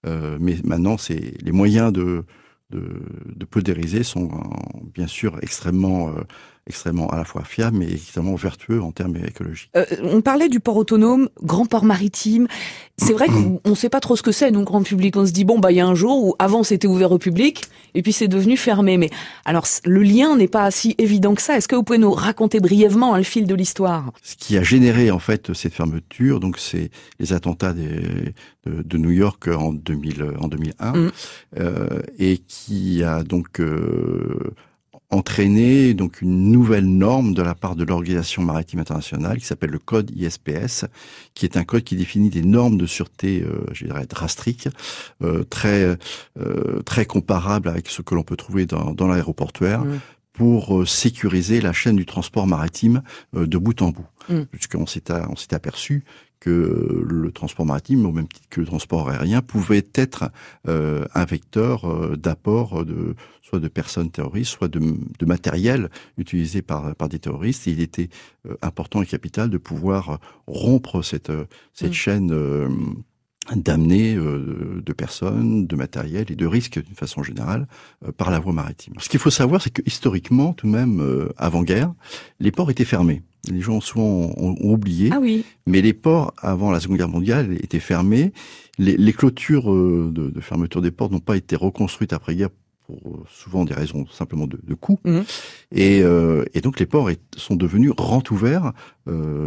Euh, 0.07 0.37
mais 0.39 0.55
maintenant, 0.63 0.97
c'est 0.97 1.41
les 1.41 1.51
moyens 1.51 1.91
de 1.93 2.25
de, 2.71 3.03
de 3.27 3.45
poldériser 3.45 4.01
sont 4.01 4.31
bien 4.93 5.05
sûr 5.05 5.37
extrêmement 5.43 6.09
euh, 6.09 6.21
extrêmement 6.67 7.07
à 7.09 7.17
la 7.17 7.25
fois 7.25 7.43
fiable 7.43 7.77
mais 7.77 7.91
extrêmement 7.91 8.35
vertueux 8.35 8.81
en 8.81 8.91
termes 8.91 9.17
écologiques. 9.17 9.69
Euh, 9.77 9.85
on 10.01 10.21
parlait 10.21 10.49
du 10.49 10.59
port 10.59 10.77
autonome, 10.77 11.29
grand 11.43 11.65
port 11.65 11.85
maritime. 11.85 12.47
C'est 12.97 13.13
vrai 13.13 13.27
qu'on 13.27 13.59
ne 13.69 13.75
sait 13.75 13.89
pas 13.89 13.99
trop 13.99 14.15
ce 14.15 14.23
que 14.23 14.31
c'est, 14.31 14.49
nous, 14.49 14.63
grand 14.63 14.81
public. 14.81 15.15
On 15.15 15.25
se 15.25 15.31
dit, 15.31 15.45
bon, 15.45 15.59
bah, 15.59 15.71
il 15.71 15.75
y 15.75 15.79
a 15.79 15.85
un 15.85 15.93
jour 15.95 16.25
où 16.25 16.35
avant 16.39 16.63
c'était 16.63 16.87
ouvert 16.87 17.11
au 17.11 17.19
public, 17.19 17.65
et 17.93 18.01
puis 18.01 18.13
c'est 18.13 18.27
devenu 18.27 18.57
fermé. 18.57 18.97
Mais 18.97 19.11
alors, 19.43 19.67
le 19.85 20.01
lien 20.01 20.35
n'est 20.35 20.47
pas 20.47 20.71
si 20.71 20.95
évident 20.97 21.35
que 21.35 21.41
ça. 21.41 21.55
Est-ce 21.55 21.67
que 21.67 21.75
vous 21.75 21.83
pouvez 21.83 21.99
nous 21.99 22.11
raconter 22.11 22.59
brièvement 22.59 23.13
hein, 23.13 23.17
le 23.17 23.23
fil 23.23 23.45
de 23.45 23.53
l'histoire? 23.53 24.11
Ce 24.23 24.35
qui 24.35 24.57
a 24.57 24.63
généré, 24.63 25.11
en 25.11 25.19
fait, 25.19 25.53
cette 25.53 25.73
fermeture, 25.73 26.39
donc, 26.39 26.57
c'est 26.57 26.89
les 27.19 27.33
attentats 27.33 27.73
des, 27.73 28.33
de, 28.65 28.81
de, 28.81 28.97
New 28.97 29.11
York 29.11 29.47
en, 29.49 29.71
2000, 29.71 30.33
en 30.39 30.47
2001, 30.47 30.93
mm. 30.93 31.11
euh, 31.59 32.01
et 32.17 32.39
qui 32.39 33.03
a 33.03 33.23
donc... 33.23 33.59
Euh, 33.59 34.55
entraîner 35.09 35.93
donc 35.93 36.21
une 36.21 36.51
nouvelle 36.51 36.87
norme 36.87 37.33
de 37.33 37.41
la 37.41 37.55
part 37.55 37.75
de 37.75 37.83
l'Organisation 37.83 38.41
maritime 38.41 38.79
internationale 38.79 39.37
qui 39.37 39.45
s'appelle 39.45 39.69
le 39.69 39.79
code 39.79 40.11
ISPS, 40.15 40.85
qui 41.33 41.45
est 41.45 41.57
un 41.57 41.63
code 41.63 41.83
qui 41.83 41.95
définit 41.95 42.29
des 42.29 42.41
normes 42.41 42.77
de 42.77 42.85
sûreté, 42.85 43.43
euh, 43.43 43.65
je 43.71 43.85
dirais, 43.85 44.05
drastiques, 44.07 44.67
euh, 45.23 45.43
très 45.43 45.97
euh, 46.39 46.81
très 46.83 47.05
comparables 47.05 47.69
avec 47.69 47.87
ce 47.87 48.01
que 48.01 48.15
l'on 48.15 48.23
peut 48.23 48.35
trouver 48.35 48.65
dans, 48.65 48.93
dans 48.93 49.07
l'aéroportuaire. 49.07 49.85
Mmh. 49.85 49.99
pour 50.33 50.81
euh, 50.81 50.85
sécuriser 50.85 51.61
la 51.61 51.71
chaîne 51.71 51.95
du 51.95 52.05
transport 52.05 52.45
maritime 52.45 53.03
euh, 53.35 53.47
de 53.47 53.57
bout 53.57 53.81
en 53.81 53.89
bout. 53.89 54.05
Mmh. 54.27 54.41
Puisqu'on 54.51 54.85
s'est 54.85 55.03
on 55.29 55.35
s'est 55.35 55.53
aperçu 55.53 56.03
que 56.39 57.05
le 57.07 57.31
transport 57.31 57.65
maritime, 57.65 58.05
au 58.05 58.11
même 58.11 58.27
titre 58.27 58.47
que 58.49 58.61
le 58.61 58.67
transport 58.67 59.09
aérien, 59.09 59.41
pouvait 59.41 59.87
être 59.95 60.29
euh, 60.67 61.05
un 61.13 61.25
vecteur 61.25 61.85
euh, 61.85 62.15
d'apport 62.15 62.85
de 62.85 63.15
soit 63.41 63.59
de 63.59 63.67
personnes 63.67 64.11
terroristes, 64.11 64.51
soit 64.51 64.67
de, 64.67 64.79
de 64.79 65.25
matériel 65.25 65.89
utilisé 66.17 66.61
par, 66.61 66.95
par 66.95 67.09
des 67.09 67.19
terroristes. 67.19 67.67
Et 67.67 67.71
il 67.71 67.81
était 67.81 68.09
euh, 68.47 68.55
important 68.61 69.01
et 69.01 69.05
capital 69.05 69.49
de 69.49 69.57
pouvoir 69.57 70.19
rompre 70.47 71.01
cette, 71.01 71.31
cette 71.73 71.91
mmh. 71.91 71.93
chaîne 71.93 72.65
d'amener 73.53 74.15
euh, 74.15 74.81
de 74.83 74.93
personnes, 74.93 75.67
de 75.67 75.75
matériel 75.75 76.25
et 76.29 76.35
de 76.35 76.45
risques 76.45 76.83
d'une 76.83 76.95
façon 76.95 77.23
générale 77.23 77.67
euh, 78.05 78.11
par 78.11 78.31
la 78.31 78.39
voie 78.39 78.53
maritime. 78.53 78.93
Ce 78.99 79.09
qu'il 79.09 79.19
faut 79.19 79.29
savoir, 79.29 79.61
c'est 79.61 79.69
que 79.69 79.81
historiquement, 79.85 80.53
tout 80.53 80.67
de 80.67 80.71
même, 80.71 80.99
euh, 80.99 81.29
avant-guerre, 81.37 81.93
les 82.39 82.51
ports 82.51 82.71
étaient 82.71 82.85
fermés. 82.85 83.21
Les 83.51 83.61
gens 83.61 83.79
souvent 83.79 84.33
ont, 84.37 84.55
oublié, 84.63 85.11
ah 85.13 85.19
oui. 85.21 85.45
mais 85.67 85.81
les 85.81 85.93
ports 85.93 86.33
avant 86.37 86.71
la 86.71 86.79
Seconde 86.79 86.97
Guerre 86.97 87.09
mondiale 87.09 87.53
étaient 87.61 87.79
fermés. 87.79 88.33
Les, 88.79 88.97
les 88.97 89.13
clôtures 89.13 89.71
de, 89.71 90.09
de, 90.09 90.41
fermeture 90.41 90.81
des 90.81 90.89
ports 90.89 91.11
n'ont 91.11 91.19
pas 91.19 91.37
été 91.37 91.55
reconstruites 91.55 92.11
après-guerre 92.11 92.49
pour 92.87 93.23
souvent 93.29 93.63
des 93.63 93.75
raisons 93.75 94.07
simplement 94.07 94.47
de, 94.47 94.59
de 94.63 94.73
coût. 94.73 94.99
Mmh. 95.05 95.19
Et, 95.73 95.99
et, 95.99 96.61
donc 96.61 96.79
les 96.79 96.87
ports 96.87 97.11
sont 97.37 97.55
devenus 97.55 97.91
rent 97.95 98.23
ouverts 98.31 98.73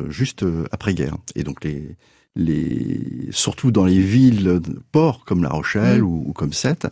juste 0.09 0.45
après-guerre. 0.71 1.17
Et 1.35 1.43
donc 1.43 1.65
les 1.65 1.97
les, 2.39 3.29
surtout 3.31 3.71
dans 3.71 3.85
les 3.85 3.99
villes 3.99 4.61
ports 4.93 5.25
comme 5.25 5.43
La 5.43 5.51
Rochelle 5.51 6.03
ou, 6.03 6.25
ou, 6.27 6.33
comme 6.33 6.53
Sète, 6.53 6.87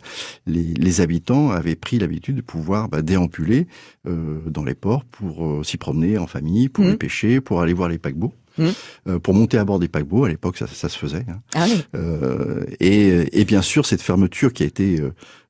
les, 0.45 0.73
les, 0.73 1.01
habitants 1.01 1.49
avaient 1.49 1.75
pris 1.75 1.97
l'habitude 1.97 2.35
de 2.35 2.41
pouvoir 2.41 2.89
bah, 2.89 3.01
déambuler 3.01 3.67
euh, 4.05 4.39
dans 4.45 4.63
les 4.63 4.75
ports 4.75 5.05
pour 5.05 5.47
euh, 5.47 5.63
s'y 5.63 5.77
promener 5.77 6.17
en 6.17 6.27
famille, 6.27 6.69
pour 6.69 6.85
mmh. 6.85 6.97
pêcher, 6.97 7.41
pour 7.41 7.61
aller 7.61 7.73
voir 7.73 7.89
les 7.89 7.97
paquebots. 7.97 8.33
Mmh. 8.57 8.65
Euh, 9.07 9.19
pour 9.19 9.33
monter 9.33 9.57
à 9.57 9.65
bord 9.65 9.79
des 9.79 9.87
paquebots, 9.87 10.25
à 10.25 10.29
l'époque, 10.29 10.57
ça, 10.57 10.67
ça, 10.67 10.89
se 10.89 10.97
faisait. 10.97 11.25
Hein. 11.29 11.41
Ah 11.55 11.65
oui. 11.67 11.83
Euh, 11.95 12.65
et, 12.79 13.39
et, 13.39 13.45
bien 13.45 13.61
sûr, 13.61 13.85
cette 13.85 14.01
fermeture 14.01 14.53
qui 14.53 14.63
a 14.63 14.65
été 14.65 14.99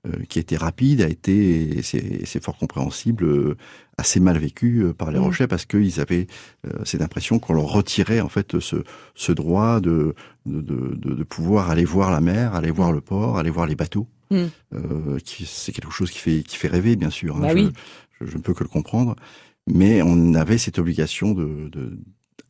euh, 0.07 0.23
qui 0.29 0.39
a 0.39 0.41
été 0.41 0.55
rapide 0.57 1.01
a 1.01 1.07
été, 1.07 1.81
c'est 1.81 2.43
fort 2.43 2.57
compréhensible, 2.57 3.55
assez 3.97 4.19
mal 4.19 4.37
vécu 4.37 4.85
par 4.97 5.11
les 5.11 5.19
mmh. 5.19 5.23
Rochers 5.23 5.47
parce 5.47 5.65
qu'ils 5.65 5.99
avaient 5.99 6.27
euh, 6.67 6.85
cette 6.85 7.01
impression 7.01 7.39
qu'on 7.39 7.53
leur 7.53 7.65
retirait 7.65 8.21
en 8.21 8.29
fait 8.29 8.59
ce, 8.59 8.83
ce 9.15 9.31
droit 9.31 9.79
de 9.79 10.13
de, 10.45 10.61
de, 10.61 11.13
de, 11.13 11.23
pouvoir 11.23 11.71
aller 11.71 11.83
voir 11.83 12.11
la 12.11 12.21
mer, 12.21 12.55
aller 12.55 12.71
voir 12.71 12.91
le 12.91 13.01
port, 13.01 13.37
aller 13.37 13.49
voir 13.49 13.65
les 13.65 13.75
bateaux. 13.75 14.07
Mmh. 14.29 14.43
Euh, 14.75 15.17
c'est 15.25 15.71
quelque 15.71 15.91
chose 15.91 16.11
qui 16.11 16.19
fait 16.19 16.43
qui 16.43 16.57
fait 16.57 16.67
rêver 16.67 16.95
bien 16.95 17.09
sûr. 17.09 17.35
Hein, 17.35 17.41
bah 17.41 17.53
oui. 17.53 17.71
je, 18.21 18.27
je, 18.27 18.37
ne 18.37 18.41
peux 18.41 18.53
que 18.53 18.63
le 18.63 18.69
comprendre, 18.69 19.15
mais 19.67 20.01
on 20.03 20.35
avait 20.35 20.57
cette 20.57 20.79
obligation 20.79 21.33
de, 21.33 21.69
de 21.69 21.97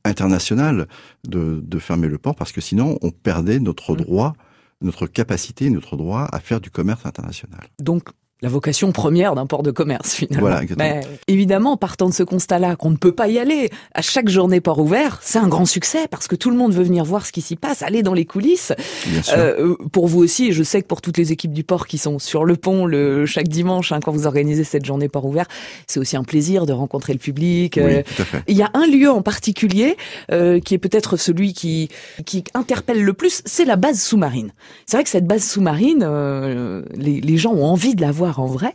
internationale 0.07 0.87
de, 1.27 1.61
de 1.63 1.79
fermer 1.79 2.07
le 2.07 2.17
port 2.17 2.35
parce 2.35 2.51
que 2.51 2.61
sinon 2.61 2.97
on 3.01 3.11
perdait 3.11 3.59
notre 3.59 3.93
mmh. 3.93 3.97
droit 3.97 4.33
notre 4.81 5.07
capacité, 5.07 5.69
notre 5.69 5.97
droit 5.97 6.27
à 6.31 6.39
faire 6.39 6.61
du 6.61 6.69
commerce 6.69 7.05
international. 7.05 7.61
Donc 7.79 8.09
la 8.41 8.49
vocation 8.49 8.91
première 8.91 9.33
d'un 9.33 9.47
port 9.47 9.63
de 9.63 9.71
commerce 9.71 10.13
finalement. 10.13 10.47
Voilà, 10.47 10.61
Mais 10.77 11.01
évidemment, 11.27 11.75
partant 11.75 12.07
de 12.07 12.13
ce 12.13 12.21
constat-là, 12.21 12.75
qu'on 12.75 12.91
ne 12.91 12.95
peut 12.95 13.11
pas 13.11 13.27
y 13.27 13.39
aller 13.39 13.71
à 13.95 14.03
chaque 14.03 14.29
journée 14.29 14.61
port 14.61 14.77
ouvert, 14.77 15.19
c'est 15.23 15.39
un 15.39 15.47
grand 15.47 15.65
succès 15.65 16.07
parce 16.07 16.27
que 16.27 16.35
tout 16.35 16.51
le 16.51 16.57
monde 16.57 16.71
veut 16.71 16.83
venir 16.83 17.03
voir 17.03 17.25
ce 17.25 17.31
qui 17.31 17.41
s'y 17.41 17.55
passe, 17.55 17.81
aller 17.81 18.03
dans 18.03 18.13
les 18.13 18.25
coulisses. 18.25 18.73
Bien 19.07 19.23
sûr. 19.23 19.33
Euh, 19.37 19.75
pour 19.91 20.07
vous 20.07 20.19
aussi, 20.19 20.49
et 20.49 20.51
je 20.51 20.61
sais 20.61 20.83
que 20.83 20.87
pour 20.87 21.01
toutes 21.01 21.17
les 21.17 21.31
équipes 21.31 21.53
du 21.53 21.63
port 21.63 21.87
qui 21.87 21.97
sont 21.97 22.19
sur 22.19 22.45
le 22.45 22.55
pont 22.55 22.85
le 22.85 23.25
chaque 23.25 23.47
dimanche 23.47 23.91
hein, 23.91 23.99
quand 24.03 24.11
vous 24.11 24.27
organisez 24.27 24.63
cette 24.63 24.85
journée 24.85 25.09
port 25.09 25.25
ouvert, 25.25 25.47
c'est 25.87 25.99
aussi 25.99 26.15
un 26.15 26.23
plaisir 26.23 26.67
de 26.67 26.73
rencontrer 26.73 27.13
le 27.13 27.19
public. 27.19 27.79
Oui, 27.83 27.91
euh, 27.91 28.03
tout 28.03 28.21
à 28.21 28.25
fait. 28.25 28.43
Il 28.47 28.55
y 28.55 28.61
a 28.61 28.69
un 28.75 28.85
lieu 28.85 29.09
en 29.09 29.23
particulier 29.23 29.97
euh, 30.31 30.59
qui 30.59 30.75
est 30.75 30.79
peut-être 30.79 31.17
celui 31.17 31.53
qui 31.53 31.89
qui 32.25 32.43
interpelle 32.53 33.03
le 33.03 33.13
plus, 33.13 33.41
c'est 33.45 33.65
la 33.65 33.77
base 33.77 33.99
sous-marine. 33.99 34.51
C'est 34.85 34.97
vrai 34.97 35.03
que 35.03 35.09
cette 35.09 35.25
base 35.25 35.43
sous-marine, 35.43 36.03
euh, 36.03 36.83
les, 36.93 37.19
les 37.19 37.37
gens 37.37 37.53
ont 37.53 37.65
envie 37.65 37.95
de 37.95 38.01
la 38.01 38.11
voir 38.11 38.26
en 38.35 38.47
vrai. 38.47 38.73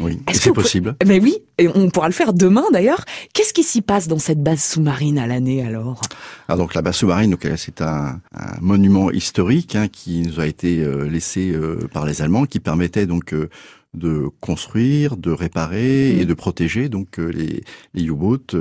Oui, 0.00 0.20
c'est 0.32 0.52
possible. 0.52 0.96
Mais 1.06 1.20
oui, 1.20 1.38
et 1.58 1.68
on 1.68 1.90
pourra 1.90 2.08
le 2.08 2.14
faire 2.14 2.32
demain 2.32 2.64
d'ailleurs. 2.72 3.04
Qu'est-ce 3.34 3.52
qui 3.52 3.62
s'y 3.62 3.82
passe 3.82 4.08
dans 4.08 4.18
cette 4.18 4.42
base 4.42 4.62
sous-marine 4.62 5.18
à 5.18 5.26
l'année 5.26 5.64
alors? 5.64 6.00
Alors 6.48 6.58
donc 6.58 6.74
la 6.74 6.82
base 6.82 6.96
sous-marine, 6.96 7.36
c'est 7.56 7.80
un, 7.82 8.20
un, 8.34 8.60
monument 8.60 9.10
historique 9.10 9.76
hein, 9.76 9.88
qui 9.88 10.22
nous 10.22 10.40
a 10.40 10.46
été 10.46 10.80
euh, 10.80 11.08
laissé 11.08 11.52
euh, 11.52 11.88
par 11.92 12.06
les 12.06 12.22
Allemands, 12.22 12.46
qui 12.46 12.60
permettait 12.60 13.06
donc 13.06 13.32
euh, 13.32 13.48
de 13.94 14.28
construire, 14.40 15.16
de 15.16 15.30
réparer 15.30 16.14
mmh. 16.14 16.20
et 16.20 16.24
de 16.24 16.34
protéger 16.34 16.88
donc 16.88 17.18
les, 17.18 17.62
les 17.94 18.04
U-boats 18.04 18.56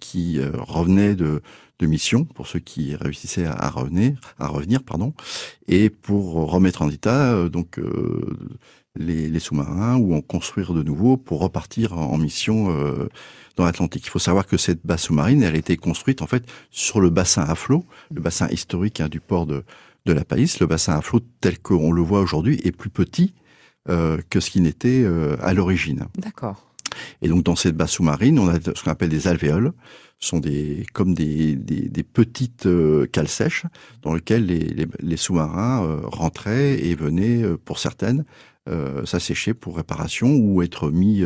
qui 0.00 0.40
revenaient 0.42 1.14
de, 1.14 1.40
de 1.78 1.86
mission 1.86 2.24
pour 2.24 2.48
ceux 2.48 2.58
qui 2.58 2.96
réussissaient 2.96 3.46
à, 3.46 3.70
revenir, 3.70 4.18
à 4.40 4.48
revenir 4.48 4.82
pardon, 4.82 5.14
et 5.68 5.88
pour 5.88 6.32
remettre 6.50 6.82
en 6.82 6.90
état 6.90 7.48
donc 7.48 7.78
les, 8.96 9.28
les 9.28 9.38
sous-marins 9.38 9.96
ou 9.96 10.14
en 10.14 10.20
construire 10.20 10.74
de 10.74 10.82
nouveaux 10.82 11.16
pour 11.16 11.40
repartir 11.40 11.96
en 11.96 12.18
mission 12.18 12.70
euh, 12.70 13.08
dans 13.56 13.64
l'Atlantique. 13.64 14.04
Il 14.06 14.10
faut 14.10 14.18
savoir 14.18 14.46
que 14.46 14.56
cette 14.56 14.84
base 14.84 15.02
sous-marine, 15.02 15.42
elle 15.42 15.54
a 15.54 15.58
été 15.58 15.76
construite 15.76 16.22
en 16.22 16.26
fait 16.26 16.44
sur 16.70 17.00
le 17.00 17.10
bassin 17.10 17.42
à 17.42 17.54
flot, 17.54 17.84
le 18.12 18.20
bassin 18.20 18.48
historique 18.48 19.00
hein, 19.00 19.08
du 19.08 19.20
port 19.20 19.46
de, 19.46 19.64
de 20.06 20.12
la 20.12 20.24
Palisse. 20.24 20.60
Le 20.60 20.66
bassin 20.66 20.96
à 20.96 21.00
flot 21.00 21.20
tel 21.40 21.58
qu'on 21.58 21.92
le 21.92 22.02
voit 22.02 22.20
aujourd'hui 22.20 22.60
est 22.64 22.72
plus 22.72 22.90
petit 22.90 23.34
euh, 23.88 24.18
que 24.30 24.40
ce 24.40 24.50
qu'il 24.50 24.62
n'était 24.62 25.02
euh, 25.04 25.36
à 25.40 25.54
l'origine. 25.54 26.06
D'accord. 26.18 26.68
Et 27.22 27.28
donc 27.28 27.42
dans 27.42 27.56
cette 27.56 27.76
base 27.76 27.90
sous-marine, 27.90 28.38
on 28.38 28.48
a 28.48 28.60
ce 28.60 28.82
qu'on 28.82 28.90
appelle 28.90 29.08
des 29.08 29.26
alvéoles, 29.26 29.72
ce 30.18 30.28
sont 30.28 30.40
des 30.40 30.86
comme 30.92 31.14
des, 31.14 31.56
des, 31.56 31.88
des 31.88 32.02
petites 32.02 32.66
euh, 32.66 33.06
cales 33.06 33.28
sèches 33.28 33.64
dans 34.02 34.14
lesquelles 34.14 34.46
les, 34.46 34.60
les, 34.60 34.86
les 35.00 35.16
sous-marins 35.16 35.84
euh, 35.84 36.00
rentraient 36.04 36.78
et 36.84 36.94
venaient, 36.94 37.42
euh, 37.42 37.56
pour 37.56 37.78
certaines, 37.78 38.24
s'assécher 39.04 39.54
pour 39.54 39.76
réparation 39.76 40.36
ou 40.36 40.62
être 40.62 40.90
mis 40.90 41.22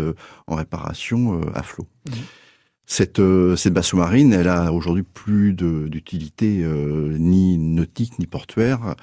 en 0.47 0.55
réparation 0.55 1.40
à 1.52 1.62
flot. 1.62 1.87
Mmh. 2.09 2.12
Cette, 2.87 3.21
cette 3.57 3.75
base 3.75 3.87
sous-marine, 3.87 4.33
elle 4.33 4.49
a 4.49 4.73
aujourd'hui 4.73 5.02
plus 5.02 5.52
d'utilité 5.52 6.64
ni 7.19 7.59
nautique 7.59 8.19
ni 8.19 8.26
portuaire, 8.26 8.95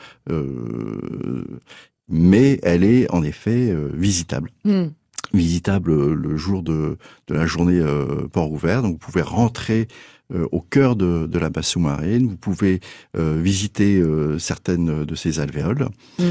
mais 2.10 2.60
elle 2.63 2.84
est 2.84 3.12
en 3.12 3.24
effet 3.24 3.75
visitable. 3.94 4.52
Mmh 4.66 4.88
visitable 5.34 6.13
le 6.13 6.38
jour 6.38 6.62
de, 6.63 6.98
de 7.28 7.34
la 7.34 7.46
journée 7.46 7.80
euh, 7.80 8.28
port 8.32 8.52
ouvert. 8.52 8.82
Donc 8.82 8.94
vous 8.94 8.98
pouvez 8.98 9.22
rentrer 9.22 9.88
euh, 10.34 10.48
au 10.52 10.62
cœur 10.62 10.96
de, 10.96 11.28
de, 11.28 11.40
la 11.40 11.50
base 11.50 11.68
sous-marine, 11.68 12.28
vous 12.28 12.38
pouvez 12.38 12.80
euh, 13.18 13.40
visiter 13.42 14.02
certaines 14.40 15.06
de 15.06 15.16
ces 15.16 15.40
alvéoles 15.40 15.90
mm. 16.20 16.24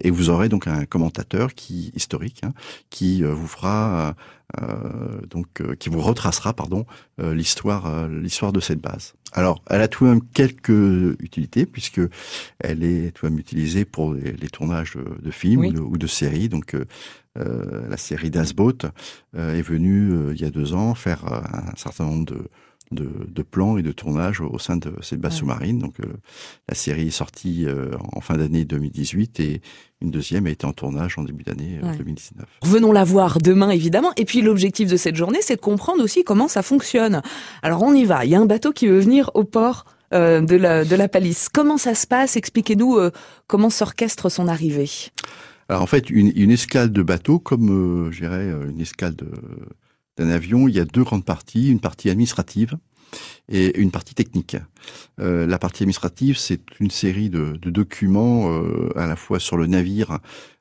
et 0.00 0.10
vous 0.10 0.30
aurez 0.30 0.48
donc 0.48 0.66
un 0.66 0.84
commentateur 0.84 1.54
qui 1.54 1.92
historique 1.94 2.42
hein, 2.44 2.52
qui 2.90 3.22
vous 3.22 3.46
fera 3.46 4.14
donc 5.28 5.62
qui 5.78 5.90
vous 5.90 6.00
retracera 6.00 6.54
pardon 6.54 6.86
l'histoire 7.18 8.08
l'histoire 8.08 8.52
de 8.52 8.60
cette 8.60 8.80
base. 8.80 9.14
Alors, 9.32 9.62
elle 9.68 9.82
a 9.82 9.88
tout 9.88 10.04
de 10.04 10.10
même 10.10 10.22
quelques 10.32 11.16
utilités 11.20 11.66
puisque 11.66 12.00
elle 12.60 12.82
est 12.82 13.12
tout 13.12 13.26
de 13.26 13.30
même 13.30 13.38
utilisée 13.38 13.84
pour 13.84 14.14
les, 14.14 14.48
tournages 14.48 14.96
de, 15.22 15.30
films 15.30 15.66
ou, 15.66 15.72
de, 15.72 15.80
ou, 15.80 15.98
de, 15.98 16.06
séries. 16.06 16.48
Donc, 16.48 16.74
euh, 17.38 17.88
la 17.88 17.96
série 17.96 18.30
d'Asboat 18.30 18.90
euh, 19.36 19.54
est 19.54 19.62
venue 19.62 20.12
euh, 20.12 20.32
il 20.34 20.40
y 20.40 20.44
a 20.44 20.50
deux 20.50 20.74
ans 20.74 20.94
faire 20.94 21.24
un 21.26 21.76
certain 21.76 22.04
nombre 22.04 22.24
de, 22.24 22.48
de, 22.90 23.08
de, 23.28 23.42
plans 23.42 23.78
et 23.78 23.82
de 23.82 23.92
tournages 23.92 24.40
au 24.40 24.58
sein 24.58 24.76
de 24.76 24.92
cette 25.02 25.20
base 25.20 25.36
sous-marine. 25.36 25.78
Donc 25.78 25.96
la 26.68 26.74
série 26.74 27.08
est 27.08 27.10
sortie 27.10 27.66
en 28.12 28.20
fin 28.20 28.36
d'année 28.36 28.64
2018 28.64 29.40
et 29.40 29.60
une 30.00 30.10
deuxième 30.10 30.46
a 30.46 30.50
été 30.50 30.66
en 30.66 30.72
tournage 30.72 31.18
en 31.18 31.22
début 31.22 31.44
d'année 31.44 31.80
2019. 31.82 32.46
Venons 32.64 32.92
la 32.92 33.04
voir 33.04 33.38
demain 33.38 33.70
évidemment. 33.70 34.12
Et 34.16 34.24
puis 34.24 34.42
l'objectif 34.42 34.88
de 34.88 34.96
cette 34.96 35.16
journée, 35.16 35.40
c'est 35.42 35.56
de 35.56 35.60
comprendre 35.60 36.02
aussi 36.02 36.24
comment 36.24 36.48
ça 36.48 36.62
fonctionne. 36.62 37.22
Alors 37.62 37.82
on 37.82 37.92
y 37.92 38.04
va. 38.04 38.24
Il 38.24 38.30
y 38.30 38.34
a 38.34 38.40
un 38.40 38.46
bateau 38.46 38.72
qui 38.72 38.86
veut 38.86 39.00
venir 39.00 39.30
au 39.34 39.44
port 39.44 39.84
de, 40.12 40.56
la, 40.56 40.84
de 40.84 40.96
la 40.96 41.08
Palisse. 41.08 41.48
Comment 41.48 41.76
ça 41.76 41.94
se 41.94 42.06
passe? 42.06 42.36
Expliquez-nous 42.36 42.98
comment 43.46 43.70
s'orchestre 43.70 44.28
son 44.28 44.48
arrivée. 44.48 44.90
Alors 45.68 45.82
en 45.82 45.86
fait, 45.86 46.08
une, 46.10 46.32
une 46.34 46.50
escale 46.50 46.90
de 46.90 47.02
bateau, 47.02 47.38
comme 47.38 47.70
euh, 48.06 48.10
je 48.10 48.20
dirais 48.20 48.36
euh, 48.36 48.70
une 48.70 48.80
escale 48.80 49.14
d'un 50.18 50.30
avion, 50.30 50.68
il 50.68 50.74
y 50.74 50.80
a 50.80 50.84
deux 50.84 51.04
grandes 51.04 51.24
parties, 51.24 51.70
une 51.70 51.80
partie 51.80 52.10
administrative 52.10 52.76
et 53.48 53.78
une 53.78 53.90
partie 53.90 54.14
technique. 54.14 54.56
Euh, 55.20 55.46
la 55.46 55.58
partie 55.58 55.82
administrative, 55.82 56.36
c'est 56.36 56.60
une 56.80 56.90
série 56.90 57.30
de, 57.30 57.56
de 57.60 57.70
documents 57.70 58.52
euh, 58.52 58.90
à 58.96 59.06
la 59.06 59.16
fois 59.16 59.40
sur 59.40 59.56
le 59.56 59.66
navire 59.66 60.18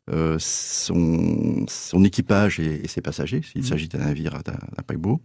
euh, 0.10 0.38
son, 0.40 1.66
son, 1.68 2.04
équipage 2.06 2.62
et, 2.62 2.88
ses 2.88 3.02
passagers, 3.02 3.42
s'il 3.42 3.62
mmh. 3.62 3.66
s'agit 3.66 3.88
d'un 3.90 4.00
navire, 4.00 4.42
d'un 4.44 4.84
paquebot, 4.86 5.22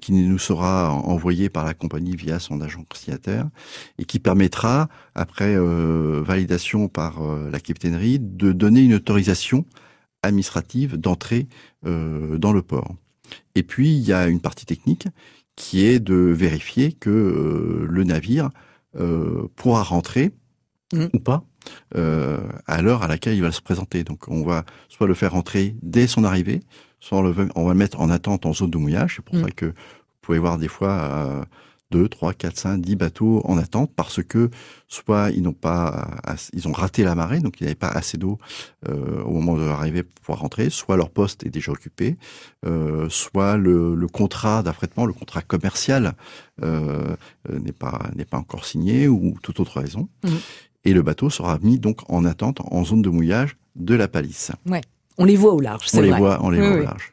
qui 0.00 0.12
nous 0.12 0.38
sera 0.38 0.92
envoyé 0.92 1.48
par 1.48 1.64
la 1.64 1.74
compagnie 1.74 2.14
via 2.14 2.38
son 2.38 2.60
agent 2.60 2.84
signataire 2.94 3.48
et 3.98 4.04
qui 4.04 4.20
permettra, 4.20 4.88
après 5.16 5.56
validation 5.58 6.86
par 6.86 7.20
la 7.20 7.58
capitainerie, 7.58 8.20
de 8.20 8.52
donner 8.52 8.82
une 8.82 8.94
autorisation 8.94 9.64
administrative 10.22 10.96
d'entrée 10.96 11.48
dans 11.82 12.52
le 12.52 12.62
port. 12.62 12.94
Et 13.54 13.62
puis, 13.62 13.90
il 13.96 14.02
y 14.02 14.12
a 14.12 14.28
une 14.28 14.40
partie 14.40 14.66
technique 14.66 15.08
qui 15.56 15.84
est 15.84 16.00
de 16.00 16.14
vérifier 16.14 16.92
que 16.92 17.86
le 17.88 18.04
navire 18.04 18.50
pourra 19.56 19.82
rentrer 19.82 20.32
mmh. 20.92 21.06
ou 21.12 21.18
pas 21.18 21.44
euh, 21.96 22.40
à 22.66 22.82
l'heure 22.82 23.02
à 23.02 23.08
laquelle 23.08 23.34
il 23.34 23.42
va 23.42 23.52
se 23.52 23.60
présenter. 23.60 24.04
Donc 24.04 24.28
on 24.28 24.44
va 24.44 24.64
soit 24.88 25.06
le 25.06 25.14
faire 25.14 25.32
rentrer 25.32 25.76
dès 25.82 26.06
son 26.06 26.24
arrivée, 26.24 26.60
soit 27.00 27.18
on, 27.18 27.22
le, 27.22 27.48
on 27.54 27.64
va 27.64 27.72
le 27.72 27.78
mettre 27.78 28.00
en 28.00 28.10
attente 28.10 28.46
en 28.46 28.52
zone 28.52 28.70
de 28.70 28.78
mouillage. 28.78 29.16
C'est 29.16 29.24
pour 29.24 29.36
mm. 29.36 29.42
ça 29.42 29.50
que 29.50 29.66
vous 29.66 29.72
pouvez 30.20 30.38
voir 30.38 30.58
des 30.58 30.68
fois 30.68 30.90
euh, 30.90 31.42
2, 31.92 32.08
3, 32.08 32.34
4, 32.34 32.58
5, 32.58 32.80
10 32.80 32.96
bateaux 32.96 33.42
en 33.44 33.58
attente 33.58 33.92
parce 33.94 34.22
que 34.22 34.50
soit 34.88 35.30
ils 35.30 35.42
n'ont 35.42 35.52
pas, 35.52 36.08
ils 36.52 36.66
ont 36.68 36.72
raté 36.72 37.04
la 37.04 37.14
marée, 37.14 37.40
donc 37.40 37.60
il 37.60 37.64
n'y 37.64 37.68
avait 37.68 37.74
pas 37.74 37.88
assez 37.88 38.18
d'eau 38.18 38.38
euh, 38.88 39.22
au 39.22 39.32
moment 39.32 39.56
de 39.56 39.64
l'arrivée 39.64 40.02
pour 40.02 40.14
pouvoir 40.16 40.40
rentrer, 40.40 40.70
soit 40.70 40.96
leur 40.96 41.10
poste 41.10 41.46
est 41.46 41.50
déjà 41.50 41.72
occupé, 41.72 42.16
euh, 42.64 43.08
soit 43.08 43.56
le, 43.56 43.94
le 43.94 44.08
contrat 44.08 44.62
d'affrètement, 44.62 45.06
le 45.06 45.12
contrat 45.12 45.42
commercial 45.42 46.14
euh, 46.62 47.16
n'est 47.50 47.72
pas 47.72 48.10
n'est 48.16 48.24
pas 48.24 48.38
encore 48.38 48.64
signé 48.64 49.08
ou 49.08 49.36
toute 49.42 49.60
autre 49.60 49.80
raison. 49.80 50.08
Mm 50.24 50.28
et 50.86 50.92
le 50.92 51.02
bateau 51.02 51.28
sera 51.30 51.58
mis 51.62 51.78
donc 51.78 52.08
en 52.08 52.24
attente 52.24 52.60
en 52.64 52.84
zone 52.84 53.02
de 53.02 53.10
mouillage 53.10 53.56
de 53.74 53.94
la 53.94 54.08
palisse. 54.08 54.52
Ouais. 54.66 54.80
On 55.18 55.24
les 55.24 55.36
voit 55.36 55.52
au 55.52 55.60
large, 55.60 55.88
c'est 55.88 55.98
vrai. 55.98 56.10
Les 56.10 56.16
voit, 56.16 56.38
on 56.42 56.50
les 56.50 56.60
voit 56.60 56.76
au 56.76 56.82
large. 56.82 57.12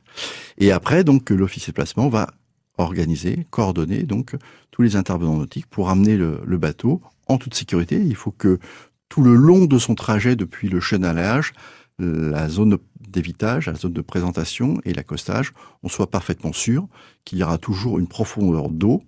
Et 0.59 0.71
après, 0.71 1.03
donc, 1.03 1.29
l'officier 1.31 1.71
de 1.71 1.75
placement 1.75 2.07
va 2.07 2.29
organiser, 2.77 3.45
coordonner 3.49 4.03
donc 4.03 4.36
tous 4.71 4.81
les 4.81 4.95
intervenants 4.95 5.38
nautiques 5.38 5.67
pour 5.67 5.89
amener 5.89 6.17
le, 6.17 6.41
le, 6.45 6.57
bateau 6.57 7.01
en 7.27 7.38
toute 7.38 7.53
sécurité. 7.53 8.01
Il 8.01 8.15
faut 8.15 8.31
que 8.31 8.59
tout 9.09 9.21
le 9.21 9.36
long 9.36 9.65
de 9.65 9.77
son 9.77 9.95
trajet 9.95 10.36
depuis 10.36 10.69
le 10.69 10.79
chenalage, 10.79 11.53
la 11.99 12.49
zone 12.49 12.77
d'évitage, 13.07 13.67
la 13.67 13.75
zone 13.75 13.93
de 13.93 14.01
présentation 14.01 14.79
et 14.86 14.93
l'accostage, 14.93 15.53
on 15.83 15.89
soit 15.89 16.09
parfaitement 16.09 16.53
sûr 16.53 16.88
qu'il 17.23 17.38
y 17.38 17.43
aura 17.43 17.57
toujours 17.57 17.99
une 17.99 18.07
profondeur 18.07 18.69
d'eau 18.69 19.03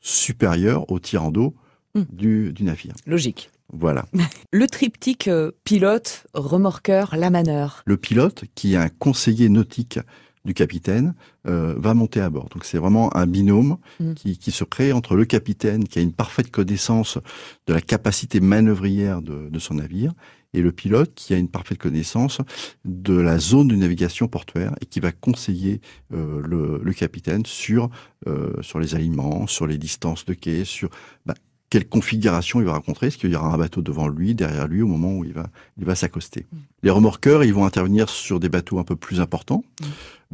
supérieure 0.00 0.90
au 0.90 0.98
tirant 0.98 1.30
d'eau 1.30 1.54
mmh. 1.94 2.02
du, 2.10 2.52
du 2.52 2.64
navire. 2.64 2.94
Logique. 3.06 3.50
Voilà. 3.72 4.04
Le 4.52 4.66
triptyque 4.66 5.28
euh, 5.28 5.52
pilote, 5.64 6.26
remorqueur, 6.34 7.16
lamaneur. 7.16 7.82
Le 7.86 7.96
pilote, 7.96 8.44
qui 8.54 8.74
est 8.74 8.78
un 8.78 8.88
conseiller 8.88 9.48
nautique 9.48 9.98
du 10.44 10.54
capitaine, 10.54 11.14
euh, 11.46 11.74
va 11.78 11.94
monter 11.94 12.20
à 12.20 12.30
bord. 12.30 12.48
Donc 12.50 12.64
c'est 12.64 12.78
vraiment 12.78 13.14
un 13.16 13.26
binôme 13.26 13.78
mm. 14.00 14.14
qui, 14.14 14.38
qui, 14.38 14.50
se 14.50 14.64
crée 14.64 14.92
entre 14.92 15.16
le 15.16 15.24
capitaine, 15.24 15.84
qui 15.84 15.98
a 15.98 16.02
une 16.02 16.12
parfaite 16.12 16.50
connaissance 16.50 17.18
de 17.66 17.72
la 17.72 17.80
capacité 17.80 18.40
manœuvrière 18.40 19.22
de, 19.22 19.48
de, 19.48 19.58
son 19.58 19.74
navire, 19.74 20.12
et 20.52 20.60
le 20.60 20.70
pilote, 20.70 21.12
qui 21.14 21.34
a 21.34 21.36
une 21.36 21.48
parfaite 21.48 21.78
connaissance 21.78 22.40
de 22.84 23.14
la 23.14 23.38
zone 23.38 23.68
de 23.68 23.74
navigation 23.74 24.28
portuaire 24.28 24.74
et 24.80 24.86
qui 24.86 25.00
va 25.00 25.12
conseiller 25.12 25.80
euh, 26.12 26.40
le, 26.44 26.80
le, 26.82 26.92
capitaine 26.92 27.44
sur 27.44 27.90
euh, 28.28 28.52
sur 28.62 28.78
les 28.78 28.94
aliments, 28.94 29.46
sur 29.46 29.66
les 29.66 29.78
distances 29.78 30.24
de 30.24 30.34
quai, 30.34 30.64
sur 30.64 30.90
bah, 31.26 31.34
quelle 31.74 31.88
configuration 31.88 32.60
il 32.60 32.66
va 32.66 32.74
rencontrer, 32.74 33.08
est-ce 33.08 33.18
qu'il 33.18 33.32
y 33.32 33.34
aura 33.34 33.52
un 33.52 33.58
bateau 33.58 33.82
devant 33.82 34.06
lui, 34.06 34.36
derrière 34.36 34.68
lui, 34.68 34.80
au 34.80 34.86
moment 34.86 35.12
où 35.12 35.24
il 35.24 35.32
va, 35.32 35.48
il 35.76 35.84
va 35.84 35.96
s'accoster? 35.96 36.46
Mm. 36.52 36.56
Les 36.84 36.90
remorqueurs, 36.90 37.42
ils 37.42 37.52
vont 37.52 37.64
intervenir 37.64 38.08
sur 38.08 38.38
des 38.38 38.48
bateaux 38.48 38.78
un 38.78 38.84
peu 38.84 38.94
plus 38.94 39.20
importants, 39.20 39.64
mm. 39.80 39.84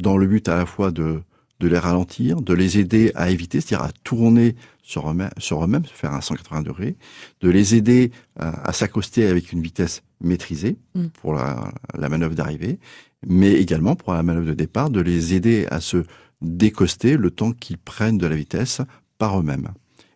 Dans 0.00 0.16
le 0.16 0.26
but 0.26 0.48
à 0.48 0.56
la 0.56 0.66
fois 0.66 0.90
de, 0.90 1.22
de 1.60 1.68
les 1.68 1.78
ralentir, 1.78 2.40
de 2.40 2.54
les 2.54 2.78
aider 2.78 3.12
à 3.14 3.30
éviter, 3.30 3.60
c'est-à-dire 3.60 3.86
à 3.86 3.92
tourner 4.04 4.56
sur 4.82 5.10
eux-mêmes, 5.10 5.30
sur 5.38 5.64
eux 5.64 5.82
faire 5.92 6.12
un 6.12 6.20
180 6.20 6.62
degrés, 6.62 6.96
de 7.40 7.50
les 7.50 7.74
aider 7.74 8.10
à, 8.38 8.72
s'accoster 8.72 9.26
avec 9.26 9.52
une 9.52 9.62
vitesse 9.62 10.02
maîtrisée 10.20 10.78
mm. 10.94 11.08
pour 11.20 11.34
la, 11.34 11.72
la 11.94 12.08
manœuvre 12.08 12.34
d'arrivée, 12.34 12.78
mais 13.26 13.52
également 13.52 13.94
pour 13.94 14.14
la 14.14 14.22
manœuvre 14.22 14.46
de 14.46 14.54
départ, 14.54 14.90
de 14.90 15.00
les 15.00 15.34
aider 15.34 15.66
à 15.70 15.80
se 15.80 16.04
décoster 16.40 17.16
le 17.16 17.30
temps 17.30 17.52
qu'ils 17.52 17.78
prennent 17.78 18.18
de 18.18 18.26
la 18.26 18.36
vitesse 18.36 18.80
par 19.18 19.38
eux-mêmes. 19.38 19.68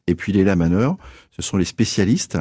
Et 0.07 0.15
puis 0.15 0.33
les 0.33 0.45
lamaneurs, 0.45 0.97
ce 1.31 1.43
sont 1.43 1.57
les 1.57 1.65
spécialistes 1.65 2.39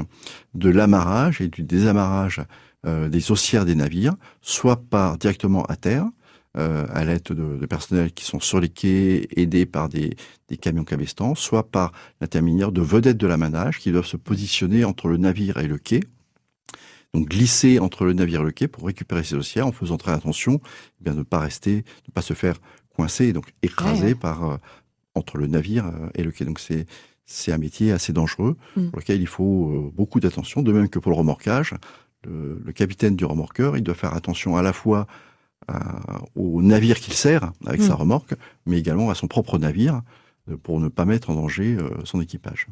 de 0.54 0.70
l'amarrage 0.70 1.42
et 1.42 1.48
du 1.48 1.64
désamarrage 1.64 2.42
euh, 2.86 3.10
des 3.10 3.32
haussières 3.32 3.66
des 3.66 3.76
navires, 3.76 4.16
soit 4.42 4.78
par 4.78 5.18
directement 5.18 5.64
à 5.66 5.76
terre, 5.76 6.06
euh, 6.58 6.86
à 6.92 7.04
l'aide 7.04 7.24
de, 7.24 7.58
de, 7.58 7.66
personnels 7.66 8.12
qui 8.12 8.26
sont 8.26 8.40
sur 8.40 8.60
les 8.60 8.70
quais, 8.70 9.28
aidés 9.36 9.66
par 9.66 9.90
des, 9.90 10.16
des 10.50 10.58
camions 10.58 10.84
cabestants, 10.84 11.36
soit 11.36 11.64
par 11.70 11.92
l'intermédiaire 12.22 12.72
de 12.72 12.82
vedettes 12.82 13.18
de 13.18 13.28
l'amanage 13.28 13.80
qui 13.80 13.92
doivent 13.92 14.06
se 14.06 14.18
positionner 14.18 14.86
entre 14.86 15.08
le 15.08 15.18
navire 15.18 15.58
et 15.58 15.68
le 15.68 15.78
quai, 15.78 16.02
donc 17.14 17.28
glisser 17.28 17.80
entre 17.80 18.06
le 18.06 18.14
navire 18.14 18.42
et 18.42 18.46
le 18.46 18.52
quai 18.52 18.68
pour 18.68 18.86
récupérer 18.86 19.24
ces 19.24 19.36
haussières 19.36 19.68
en 19.68 19.72
faisant 19.72 19.98
très 19.98 20.12
attention 20.12 20.62
eh 21.00 21.04
bien, 21.04 21.14
de 21.14 21.20
ne 21.20 21.24
pas 21.24 21.40
rester, 21.40 21.78
de 21.78 22.10
ne 22.10 22.14
pas 22.14 22.22
se 22.22 22.34
faire 22.34 22.60
coincer, 22.96 23.34
donc 23.34 23.54
écraser 23.62 24.16
par 24.16 24.44
euh, 24.52 24.58
entre 25.16 25.38
le 25.38 25.48
navire 25.48 25.92
et 26.16 26.24
le 26.24 26.32
quai. 26.32 26.46
Donc 26.46 26.60
c'est 26.60 26.86
c'est 27.26 27.52
un 27.52 27.58
métier 27.58 27.92
assez 27.92 28.14
dangereux 28.14 28.58
mm. 28.76 28.90
pour 28.90 29.00
lequel 29.00 29.22
il 29.22 29.28
faut 29.28 29.72
euh, 29.72 29.92
beaucoup 29.94 30.20
d'attention, 30.20 30.62
de 30.62 30.72
même 30.72 30.90
que 30.90 31.00
pour 31.00 31.12
le 31.12 31.18
remorquage. 31.18 31.74
Le, 32.26 32.72
capitaine 32.72 33.18
du 33.18 33.26
remorqueur, 33.26 33.76
il 33.76 33.84
doit 33.84 33.96
faire 33.96 34.14
attention 34.14 34.56
à 34.56 34.62
la 34.62 34.72
fois 34.72 35.08
au 36.36 36.62
navire 36.62 37.00
qu'il 37.00 37.14
sert 37.14 37.52
avec 37.66 37.82
mm. 37.82 37.88
sa 37.88 37.96
remorque, 37.96 38.36
mais 38.66 38.78
également 38.78 39.10
à 39.10 39.16
son 39.16 39.28
propre 39.28 39.58
navire 39.58 40.02
euh, 40.50 40.58
pour 40.58 40.80
ne 40.80 40.88
pas 40.88 41.06
mettre 41.06 41.30
en 41.30 41.36
danger 41.36 41.78
euh, 41.80 41.90
son 42.04 42.22
équipage. 42.22 42.68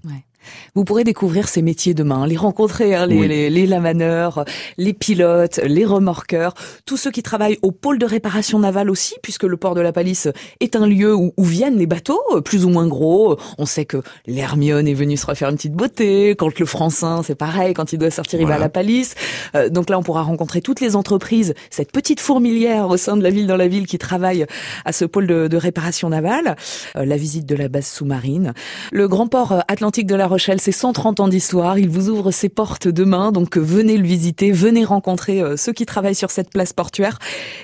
Vous 0.76 0.84
pourrez 0.84 1.04
découvrir 1.04 1.48
ces 1.48 1.62
métiers 1.62 1.94
demain, 1.94 2.26
les 2.26 2.38
rencontrer, 2.38 2.96
hein, 2.96 3.06
les, 3.06 3.28
les, 3.28 3.50
les, 3.50 3.66
lamaneurs, 3.66 4.46
les 4.78 4.94
pilotes, 4.94 5.60
les 5.64 5.86
remorqueurs, 5.86 6.54
tous 6.86 6.98
ceux 6.98 7.12
qui 7.12 7.24
travaillent 7.24 7.60
au 7.62 7.72
pôle 7.72 7.98
de 7.98 8.06
réparation 8.06 8.60
navale 8.60 8.90
aussi, 8.90 9.16
puisque 9.22 9.44
le 9.44 9.58
port 9.58 9.76
de 9.76 9.82
la 9.82 9.92
Palisse 9.92 10.30
est 10.60 10.76
un 10.76 10.88
lieu 10.88 11.16
où, 11.16 11.34
où 11.38 11.44
viennent 11.44 11.78
les 11.78 11.88
bateaux, 11.88 12.22
plus 12.44 12.66
ou 12.66 12.70
moins 12.70 12.88
gros. 12.88 13.38
On 13.58 13.66
sait 13.66 13.86
que 13.86 13.98
l'Hermione 14.28 14.88
est 14.88 14.94
venu 14.94 15.18
se 15.18 15.26
refaire 15.26 15.50
une 15.50 15.56
petite 15.56 15.74
beauté, 15.74 16.32
quand 16.32 16.58
le 16.60 16.66
Francin, 16.66 17.22
c'est 17.24 17.36
pareil, 17.36 17.74
quand 17.74 17.94
il 17.94 18.00
doit 18.00 18.12
sortir, 18.12 18.40
il 18.40 18.48
va 18.48 18.56
à 18.56 18.60
la 18.60 18.70
Palisse. 18.70 19.16
Euh, 19.56 19.70
donc 19.70 19.90
là, 19.90 20.00
on 20.00 20.04
pourra 20.04 20.22
rencontrer 20.24 20.62
toutes 20.62 20.82
les 20.82 20.96
entreprises, 20.96 21.54
cette 21.70 21.92
petite 21.92 22.20
fourmilière 22.20 22.90
au 22.90 22.98
sein 22.98 23.18
de 23.18 23.24
la 23.24 23.30
ville 23.30 23.48
dans 23.48 23.58
la 23.58 23.68
ville 23.68 23.88
qui 23.88 23.98
travaille 23.98 24.46
à 24.86 24.92
ce 24.92 25.06
pôle 25.06 25.28
de, 25.28 25.48
de 25.48 25.58
réparation 25.58 26.10
navale, 26.10 26.56
euh, 26.96 27.06
la 27.06 27.18
visite 27.18 27.46
de 27.46 27.56
la 27.56 27.68
base 27.68 27.88
sous-marine, 27.88 28.54
le 28.92 29.08
grand 29.08 29.28
port 29.28 29.64
atlantique 29.68 30.08
de 30.08 30.16
la 30.16 30.28
Rochelle, 30.32 30.62
c'est 30.62 30.72
130 30.72 31.20
ans 31.20 31.28
d'histoire. 31.28 31.78
Il 31.78 31.90
vous 31.90 32.10
ouvre 32.10 32.32
ses 32.32 32.48
portes 32.48 32.88
demain, 32.88 33.32
donc 33.32 33.58
venez 33.58 33.98
le 33.98 34.06
visiter, 34.06 34.52
venez 34.52 34.86
rencontrer 34.86 35.42
euh, 35.42 35.58
ceux 35.58 35.74
qui 35.74 35.86
travaillent 35.86 36.16
sur 36.16 36.32
cette 36.32 36.50
place 36.50 36.72
portuaire, 36.72 37.20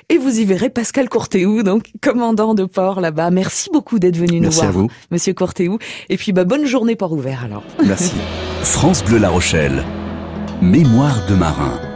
et 0.09 0.17
vous 0.17 0.39
y 0.39 0.45
verrez 0.45 0.69
Pascal 0.69 1.07
Courtéou, 1.07 1.63
donc 1.63 1.91
commandant 2.01 2.53
de 2.53 2.65
port 2.65 2.99
là-bas. 2.99 3.31
Merci 3.31 3.69
beaucoup 3.71 3.99
d'être 3.99 4.17
venu 4.17 4.41
nous 4.41 4.51
voir, 4.51 4.73
Monsieur 5.11 5.33
Courtéou. 5.33 5.79
Et 6.09 6.17
puis 6.17 6.33
bah 6.33 6.43
bonne 6.43 6.65
journée 6.65 6.97
port 6.97 7.13
ouvert 7.13 7.45
alors. 7.45 7.63
Merci. 7.85 8.11
France 8.63 9.03
Bleu 9.03 9.17
La 9.17 9.29
Rochelle, 9.29 9.83
mémoire 10.61 11.25
de 11.27 11.35
marin. 11.35 11.86